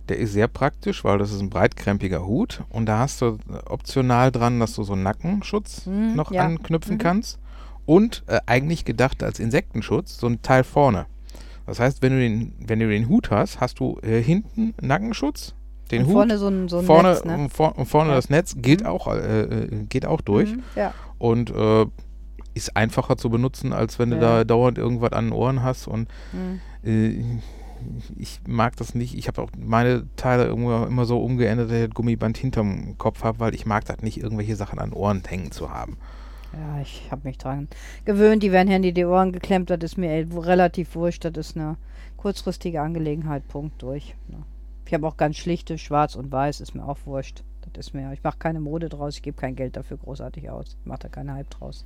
[0.08, 3.68] Der ist sehr praktisch, weil das ist ein breitkrempiger Hut und da hast du äh,
[3.68, 6.42] optional dran, dass du so einen Nackenschutz Mhm, noch ja.
[6.44, 6.98] anknüpfen Mhm.
[6.98, 7.38] kannst
[7.86, 11.06] und äh, eigentlich gedacht als Insektenschutz so ein Teil vorne.
[11.66, 15.54] Das heißt, wenn du den, wenn du den Hut hast, hast du äh, hinten Nackenschutz,
[15.90, 17.48] den Und Hut, vorne so ein, so ein vorne, Netz, ne?
[17.50, 18.16] vor, vorne Ja.
[18.16, 18.86] das Netz gilt Mhm.
[18.86, 20.94] auch, äh, äh, geht auch durch Mhm, Ja.
[21.18, 21.86] und äh,
[22.54, 26.08] ist einfacher zu benutzen, als wenn du da dauernd irgendwas an den Ohren hast und
[26.32, 26.60] Mhm.
[28.16, 29.16] Ich mag das nicht.
[29.16, 33.24] Ich habe auch meine Teile irgendwo immer so umgeändert, dass ich das Gummiband hinterm Kopf
[33.24, 35.96] habe, weil ich mag das nicht, irgendwelche Sachen an Ohren hängen zu haben.
[36.52, 37.68] Ja, ich habe mich dran
[38.04, 38.42] gewöhnt.
[38.42, 39.70] Die werden Handy die Ohren geklemmt.
[39.70, 41.24] Das ist mir eh relativ wurscht.
[41.24, 41.76] Das ist eine
[42.16, 43.46] kurzfristige Angelegenheit.
[43.48, 44.14] Punkt durch.
[44.86, 46.60] Ich habe auch ganz schlichte, schwarz und weiß.
[46.60, 47.42] Ist mir auch wurscht.
[47.72, 48.12] Das ist mir.
[48.12, 49.16] Ich mache keine Mode draus.
[49.16, 50.76] Ich gebe kein Geld dafür großartig aus.
[50.80, 51.84] Ich mache da keinen Hype draus.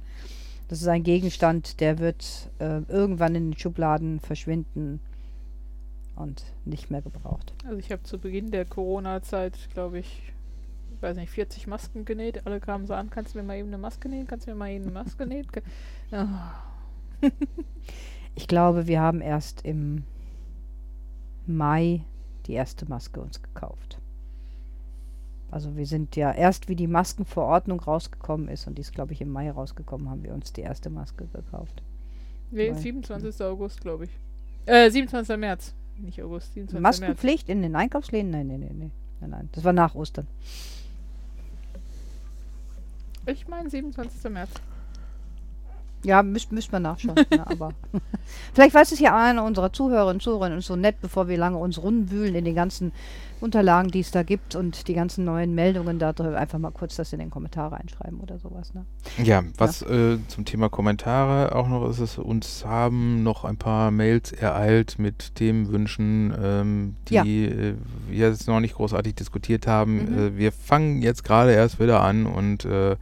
[0.68, 5.00] Das ist ein Gegenstand, der wird äh, irgendwann in den Schubladen verschwinden
[6.20, 7.52] und nicht mehr gebraucht.
[7.64, 10.32] Also ich habe zu Beginn der Corona-Zeit, glaube ich,
[11.00, 12.46] weiß nicht, 40 Masken genäht.
[12.46, 14.26] Alle kamen so an, kannst du mir mal eben eine Maske nähen?
[14.26, 15.46] Kannst du mir mal eben eine Maske nähen?
[18.36, 20.04] Ich glaube, wir haben erst im
[21.46, 22.04] Mai
[22.46, 23.98] die erste Maske uns gekauft.
[25.50, 29.20] Also wir sind ja erst, wie die Maskenverordnung rausgekommen ist, und die ist, glaube ich,
[29.20, 31.82] im Mai rausgekommen, haben wir uns die erste Maske gekauft.
[32.52, 33.44] nee, Weil- 27.
[33.44, 34.10] August, glaube ich.
[34.66, 35.36] Äh, 27.
[35.36, 35.74] März.
[36.02, 36.80] Nicht August, 27.
[36.80, 37.00] März.
[37.00, 38.30] Maskenpflicht in den Einkaufsläden?
[38.30, 38.90] Nein, nein, nein, nein.
[39.20, 39.48] Nein, nein.
[39.52, 40.26] Das war nach Ostern.
[43.26, 44.30] Ich meine 27.
[44.30, 44.50] März.
[46.04, 47.16] Ja, müsste müsst man nachschauen.
[47.32, 47.72] ja, aber
[48.54, 51.58] vielleicht weiß es ja einer unserer Zuhörerinnen und Zuhörer und so nett, bevor wir lange
[51.58, 52.92] uns rumwühlen in den ganzen
[53.40, 57.12] Unterlagen, die es da gibt und die ganzen neuen Meldungen da einfach mal kurz das
[57.14, 58.74] in den Kommentare einschreiben oder sowas.
[58.74, 58.84] Ne?
[59.22, 63.90] Ja, was Äh, zum Thema Kommentare auch noch ist, es uns haben noch ein paar
[63.90, 67.24] Mails ereilt mit Themenwünschen, ähm, die Ja.
[67.24, 67.74] äh,
[68.08, 70.04] wir jetzt noch nicht großartig diskutiert haben.
[70.12, 70.18] Mhm.
[70.18, 72.96] Äh, wir fangen jetzt gerade erst wieder an und äh,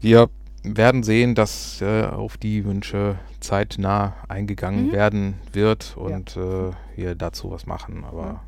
[0.00, 0.28] wir
[0.66, 4.92] werden sehen, dass äh, auf die Wünsche zeitnah eingegangen Mhm.
[4.92, 8.04] werden wird und äh, wir dazu was machen.
[8.04, 8.42] Aber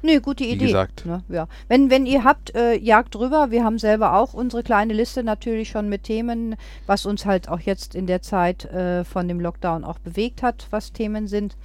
[0.00, 0.66] Nee, gute Wie Idee.
[0.66, 1.06] gesagt.
[1.06, 1.24] Ne?
[1.28, 1.48] Ja.
[1.66, 3.50] Wenn, wenn ihr habt, äh, jagt drüber.
[3.50, 6.54] Wir haben selber auch unsere kleine Liste natürlich schon mit Themen,
[6.86, 10.68] was uns halt auch jetzt in der Zeit äh, von dem Lockdown auch bewegt hat,
[10.70, 11.56] was Themen sind.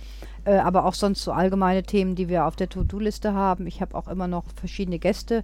[0.45, 3.67] Äh, aber auch sonst so allgemeine Themen, die wir auf der To-Do-Liste haben.
[3.67, 5.43] Ich habe auch immer noch verschiedene Gäste,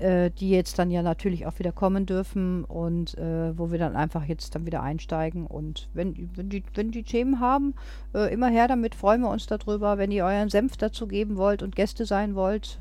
[0.00, 3.96] äh, die jetzt dann ja natürlich auch wieder kommen dürfen und äh, wo wir dann
[3.96, 5.46] einfach jetzt dann wieder einsteigen.
[5.46, 7.74] Und wenn, wenn, die, wenn die Themen haben,
[8.14, 9.98] äh, immer her damit, freuen wir uns darüber.
[9.98, 12.78] Wenn ihr euren Senf dazu geben wollt und Gäste sein wollt,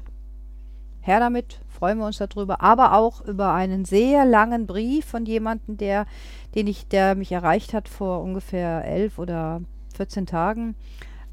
[1.01, 2.61] her damit, freuen wir uns darüber.
[2.61, 6.05] Aber auch über einen sehr langen Brief von jemandem, der,
[6.53, 9.61] den ich, der mich erreicht hat vor ungefähr elf oder
[9.95, 10.75] 14 Tagen,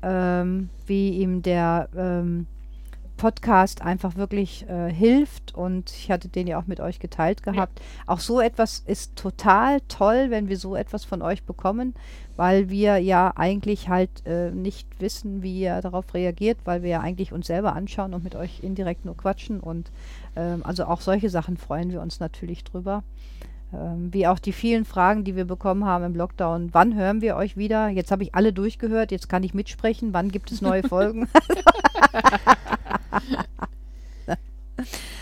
[0.03, 2.47] ähm, wie ihm der ähm,
[3.25, 7.81] Podcast einfach wirklich äh, hilft und ich hatte den ja auch mit euch geteilt gehabt.
[8.07, 11.95] Auch so etwas ist total toll, wenn wir so etwas von euch bekommen,
[12.37, 17.01] weil wir ja eigentlich halt äh, nicht wissen, wie ihr darauf reagiert, weil wir ja
[17.01, 19.91] eigentlich uns selber anschauen und mit euch indirekt nur quatschen und
[20.37, 23.05] ähm, also auch solche Sachen freuen wir uns natürlich drüber.
[23.77, 26.69] Ähm, wie auch die vielen Fragen, die wir bekommen haben im Lockdown.
[26.73, 27.89] Wann hören wir euch wieder?
[27.89, 30.13] Jetzt habe ich alle durchgehört, jetzt kann ich mitsprechen.
[30.13, 31.29] Wann gibt es neue Folgen?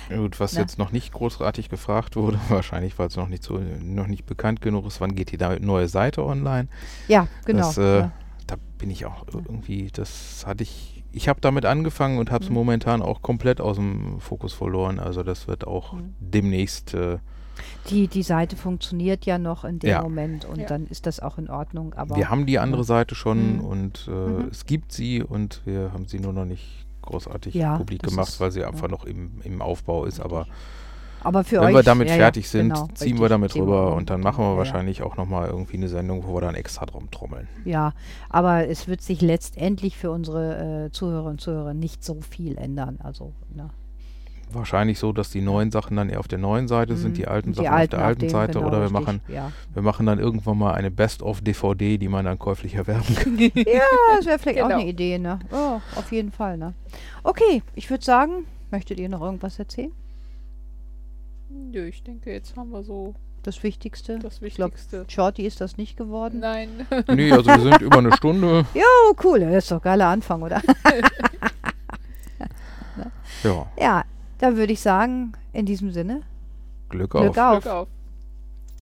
[0.09, 0.61] Gut, was Na.
[0.61, 4.61] jetzt noch nicht großartig gefragt wurde, wahrscheinlich, weil es noch nicht so, noch nicht bekannt
[4.61, 6.69] genug ist, wann geht die neue Seite online?
[7.09, 7.61] ja, genau.
[7.69, 8.13] Das, äh, ja.
[8.47, 12.51] Da bin ich auch irgendwie, das hatte ich, ich habe damit angefangen und habe es
[12.51, 12.57] Mhm.
[12.57, 14.99] momentan auch komplett aus dem Fokus verloren.
[14.99, 16.15] Also das wird auch Mhm.
[16.19, 17.19] demnächst äh,
[17.91, 20.03] Die, die Seite funktioniert ja noch in dem Ja.
[20.03, 20.67] Moment und Ja.
[20.67, 21.95] dann ist das auch in Ordnung.
[21.95, 23.61] Aber wir haben die andere Seite schon Mhm.
[23.65, 24.49] und äh, Mhm.
[24.51, 28.41] es gibt sie und wir haben sie nur noch nicht großartig Ja, publik gemacht, ist-
[28.41, 28.69] weil sie ja.
[28.69, 30.21] einfach noch im, im Aufbau ist.
[30.21, 30.47] Aber
[31.25, 34.21] aber für wenn euch, wir damit fertig sind, genau, ziehen wir damit rüber und dann
[34.23, 37.47] machen wir wahrscheinlich auch nochmal irgendwie eine Sendung, wo wir dann extra drum trommeln.
[37.65, 37.93] Ja,
[38.29, 42.99] aber es wird sich letztendlich für unsere äh, Zuhörer und Zuhörer nicht so viel ändern.
[43.03, 43.71] Also, ne.
[44.55, 47.15] Wahrscheinlich so, dass die neuen Sachen dann eher auf der neuen Seite sind, Mhm.
[47.15, 49.21] die alten Und Sachen auf der auf alten dem, Seite genau, oder wir richtig, machen,
[49.29, 53.37] Ja, wir machen dann irgendwann mal eine Best-of-DVD, die man dann käuflich erwerben kann.
[53.55, 53.81] ja
[54.17, 54.81] das wäre vielleicht auch Genau.
[54.81, 55.39] eine Idee, ne?
[55.53, 56.75] Oh, auf jeden Fall, ne?
[57.23, 59.93] Okay, ich würde sagen, möchtet ihr noch irgendwas erzählen?
[61.49, 64.19] Nö, ich denke, jetzt haben wir so Das Wichtigste?
[64.19, 65.05] das Ich glaub, Wichtigste.
[65.09, 66.41] Shorty ist das nicht geworden.
[66.41, 66.87] Nein.
[67.09, 68.65] nee, also wir sind über eine Stunde.
[68.75, 70.63] Oh, cool, das ist doch ein geiler Anfang, oder?
[73.45, 74.05] Ja, ja,
[74.43, 76.23] dann würde ich sagen, in diesem Sinne,
[76.89, 77.39] Glück Glück auf.
[77.39, 77.63] auf.
[77.63, 77.89] Glück auf.